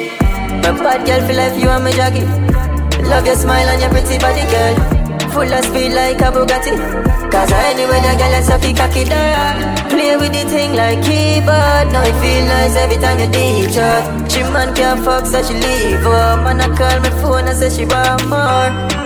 My 0.63 0.71
bad 0.79 1.03
girl 1.03 1.27
feel 1.27 1.37
like 1.43 1.59
you 1.59 1.69
and 1.69 1.83
me 1.83 1.91
jaggy. 1.91 2.23
Love 3.11 3.27
your 3.27 3.35
smile 3.35 3.67
and 3.67 3.83
your 3.83 3.91
pretty 3.91 4.15
body, 4.23 4.47
girl. 4.47 4.75
Full 5.35 5.51
of 5.51 5.65
speed 5.67 5.91
like 5.99 6.23
a 6.23 6.31
Bugatti. 6.31 6.71
Cause 7.35 7.51
I 7.51 7.75
anyway, 7.75 7.99
the 7.99 8.15
girl 8.15 8.35
is 8.39 8.49
a 8.49 8.59
fi 8.63 8.71
cocky 8.79 9.03
there. 9.11 9.59
Play 9.91 10.17
with 10.23 10.31
the 10.31 10.47
thing 10.47 10.79
like 10.79 11.03
keyboard. 11.03 11.91
Now 11.91 12.07
it 12.07 12.15
feel 12.23 12.45
nice 12.47 12.77
every 12.79 12.99
time 13.03 13.19
you 13.19 13.27
deep 13.35 13.75
shot. 13.75 14.31
She 14.31 14.43
man 14.55 14.73
can't 14.77 15.03
fuck, 15.03 15.27
so 15.27 15.43
she 15.43 15.55
leave 15.55 16.07
up. 16.07 16.45
Man, 16.47 16.61
I 16.61 16.71
call 16.79 17.01
my 17.03 17.11
phone 17.23 17.49
and 17.51 17.59
say 17.59 17.75
she 17.75 17.85
want 17.91 18.23
more. 18.31 18.98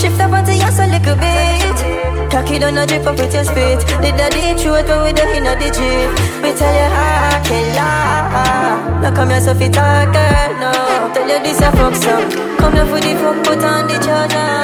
Shift 0.00 0.20
up 0.20 0.32
onto 0.32 0.52
yours 0.52 0.78
a 0.78 0.86
little 0.86 1.16
bit. 1.16 1.60
Don't 2.60 2.74
no 2.74 2.84
drip 2.86 3.06
up 3.06 3.18
with 3.18 3.32
your 3.32 3.42
spit. 3.42 3.80
Did 4.02 4.16
the 4.16 4.28
deep 4.30 4.58
throat 4.58 4.86
when 4.86 5.04
we 5.04 5.12
don't 5.12 5.34
in 5.34 5.44
the 5.44 5.68
jeep. 5.72 6.42
Me 6.42 6.52
tell 6.52 6.74
you 6.74 6.88
how 6.94 7.36
I 7.36 7.40
can 7.42 7.74
lie. 7.74 9.00
Now 9.00 9.14
come 9.14 9.30
here 9.30 9.40
so 9.40 9.54
fit 9.54 9.72
talk, 9.72 10.12
girl, 10.12 10.52
no. 10.60 10.72
Tell 11.14 11.28
you 11.28 11.42
this 11.42 11.60
a 11.60 11.72
fuck 11.72 11.94
song. 11.94 12.30
Come 12.58 12.74
here 12.74 12.86
for 12.86 13.00
the 13.00 13.14
fuck, 13.16 13.44
put 13.44 13.64
on 13.64 13.88
the 13.88 13.94
charger. 14.04 14.60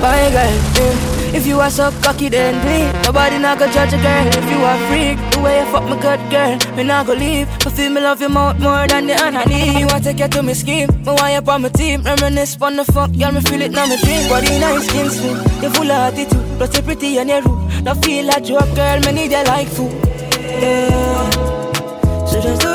My 0.00 0.30
girl, 0.30 0.56
mm, 0.74 1.13
if 1.34 1.46
you 1.46 1.60
are 1.60 1.70
so 1.70 1.90
cocky 2.02 2.28
then 2.28 2.54
be 2.64 2.84
Nobody 3.04 3.38
not 3.38 3.58
go 3.58 3.66
judge 3.70 3.92
a 3.92 3.96
girl. 3.98 4.26
If 4.26 4.50
you 4.50 4.58
are 4.64 4.78
freak 4.88 5.18
The 5.32 5.40
way 5.40 5.60
you 5.60 5.66
fuck 5.66 5.84
my 5.84 6.00
good 6.00 6.20
girl, 6.30 6.76
me 6.76 6.84
not 6.84 7.06
go 7.06 7.12
leave. 7.14 7.48
But 7.62 7.72
feel 7.72 7.90
me 7.90 8.00
love 8.00 8.20
your 8.20 8.30
mouth 8.30 8.58
more 8.60 8.86
than 8.86 9.06
the 9.06 9.14
honey. 9.16 9.78
You 9.80 9.86
want 9.86 10.04
take 10.04 10.20
you 10.20 10.28
to 10.28 10.42
me 10.42 10.54
scheme, 10.54 10.88
me 10.88 11.12
want 11.12 11.32
you 11.32 11.52
on 11.52 11.62
my 11.62 11.68
team. 11.68 12.02
Reminisce 12.02 12.56
on 12.60 12.76
the 12.76 12.84
fuck, 12.84 13.10
girl, 13.18 13.32
me 13.32 13.40
feel 13.40 13.62
it 13.62 13.72
now 13.72 13.86
me 13.86 13.96
dream. 14.02 14.28
Body 14.28 14.58
nice, 14.58 14.86
skin 14.86 15.10
smooth, 15.10 15.62
you 15.62 15.70
full 15.70 15.90
of 15.90 16.14
attitude. 16.14 16.44
Plus 16.58 16.76
you 16.76 16.82
pretty 16.82 17.18
and 17.18 17.30
you 17.30 17.40
rude, 17.40 17.84
now 17.84 17.94
feel 17.94 18.24
like 18.26 18.48
you 18.48 18.58
girl, 18.74 19.00
me 19.00 19.12
need 19.12 19.32
you 19.32 19.44
like 19.44 19.68
food. 19.68 19.92
Yeah, 20.62 21.30
so 22.26 22.40
just 22.40 22.60
do 22.62 22.73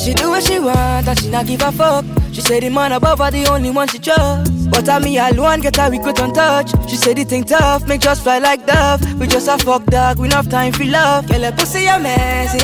she 0.00 0.14
do 0.14 0.30
what 0.30 0.42
she 0.42 0.58
want 0.58 1.06
and 1.06 1.18
she 1.20 1.28
not 1.28 1.46
give 1.46 1.60
a 1.62 1.70
fuck. 1.72 2.04
She 2.32 2.40
said 2.40 2.62
the 2.62 2.70
man 2.70 2.92
above 2.92 3.18
her 3.18 3.30
the 3.30 3.46
only 3.48 3.70
one 3.70 3.88
she 3.88 3.98
trust. 3.98 4.70
But 4.70 4.88
I 4.88 4.98
me 4.98 5.18
alone 5.18 5.60
get 5.60 5.76
her 5.76 5.90
we 5.90 5.98
good 5.98 6.18
on 6.20 6.32
touch. 6.32 6.70
She 6.88 6.96
said 6.96 7.16
the 7.16 7.24
thing 7.24 7.44
tough, 7.44 7.86
make 7.86 8.00
just 8.00 8.22
fly 8.22 8.38
like 8.38 8.66
dove. 8.66 9.00
We 9.20 9.26
just 9.26 9.48
a 9.48 9.58
fuck 9.58 9.84
dog, 9.86 10.18
we 10.18 10.28
not 10.28 10.48
time 10.50 10.72
for 10.72 10.84
love. 10.84 11.28
Girl, 11.28 11.40
your 11.40 11.52
pussy 11.52 11.86
amazing. 11.86 12.60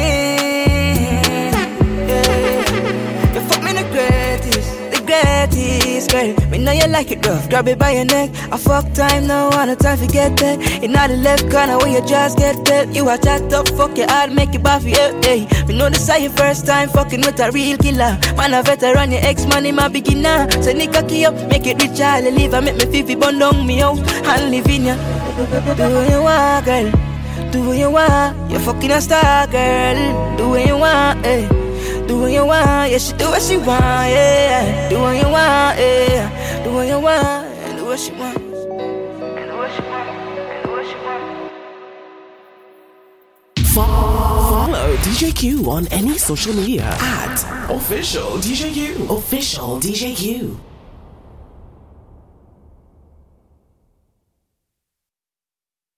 Yeah. 2.08 3.34
You 3.34 3.40
fuck 3.40 3.62
me 3.62 3.72
the 3.72 3.84
greatest 3.90 4.75
the 5.06 5.12
greatest, 5.12 6.10
girl. 6.10 6.50
Me 6.50 6.58
know 6.58 6.72
you 6.72 6.86
like 6.88 7.10
it 7.10 7.24
rough, 7.26 7.48
grab 7.48 7.68
it 7.68 7.78
by 7.78 7.92
your 7.92 8.04
neck. 8.04 8.30
I 8.52 8.56
fuck 8.56 8.92
time 8.92 9.26
now, 9.26 9.50
want 9.50 9.68
no 9.68 9.74
time 9.74 9.98
forget 9.98 10.36
that. 10.38 10.60
In 10.82 10.92
the 10.92 11.16
left 11.22 11.50
corner 11.50 11.78
where 11.78 11.88
you 11.88 12.06
just 12.06 12.38
get 12.38 12.64
dead. 12.64 12.94
You 12.94 13.08
a 13.08 13.18
chat 13.18 13.52
up, 13.52 13.68
fuck 13.70 13.96
your 13.96 14.08
heart, 14.08 14.32
make 14.32 14.54
it 14.54 14.62
buffy, 14.62 14.90
yeah, 14.90 15.12
hey. 15.22 15.46
Me 15.66 15.78
know 15.78 15.88
this 15.88 16.08
is 16.08 16.22
your 16.22 16.32
first 16.32 16.66
time 16.66 16.88
fucking 16.88 17.20
with 17.20 17.40
a 17.40 17.50
real 17.52 17.76
killer. 17.78 18.18
Man 18.36 18.54
a 18.54 18.62
veteran, 18.62 19.12
your 19.12 19.20
ex 19.22 19.46
money 19.46 19.72
my 19.72 19.88
beginner. 19.88 20.50
So 20.62 20.72
nigga 20.72 21.08
key 21.08 21.24
up, 21.26 21.34
make 21.48 21.66
it 21.66 21.80
rich, 21.82 22.00
I'll 22.00 22.30
leave. 22.30 22.54
I 22.54 22.60
make 22.60 22.76
me 22.76 22.86
fifi 22.86 23.14
bun 23.14 23.38
down 23.38 23.66
me 23.66 23.82
out 23.82 23.98
live 24.50 24.68
in 24.68 24.86
ya. 24.86 24.96
Do 25.76 25.94
what 25.94 26.10
you 26.10 26.22
want, 26.22 26.64
girl. 26.64 26.90
Do 27.50 27.66
what 27.66 27.78
you 27.78 27.90
want. 27.90 28.50
You're 28.50 28.60
fucking 28.60 28.90
a 28.90 29.00
star, 29.00 29.46
girl. 29.46 30.36
Do 30.36 30.48
what 30.50 30.66
you 30.66 30.76
want, 30.76 31.24
eh. 31.26 31.65
Do 32.06 32.20
what 32.20 32.30
you 32.32 32.46
want, 32.46 32.90
yeah, 32.92 32.98
she 32.98 33.12
do 33.14 33.26
what 33.30 33.42
she 33.42 33.56
want, 33.56 34.10
yeah. 34.10 34.88
Do 34.88 35.00
what 35.00 35.16
you 35.16 35.28
want, 35.28 35.78
yeah. 35.78 36.62
Do 36.64 36.72
what 36.72 36.86
you 36.86 37.00
want, 37.00 37.46
and 37.66 37.78
do 37.78 37.84
what 37.84 37.98
she 37.98 38.12
want. 38.12 38.36
Follow 43.74 44.96
DJ 45.04 45.34
Cue 45.34 45.68
on 45.70 45.86
any 45.88 46.16
social 46.16 46.54
media 46.54 46.84
at 46.84 47.70
official 47.70 48.38
DJ 48.38 48.72
Cue. 48.72 49.06
Official 49.10 49.78
DJ 49.80 50.14
Cue. 50.16 50.58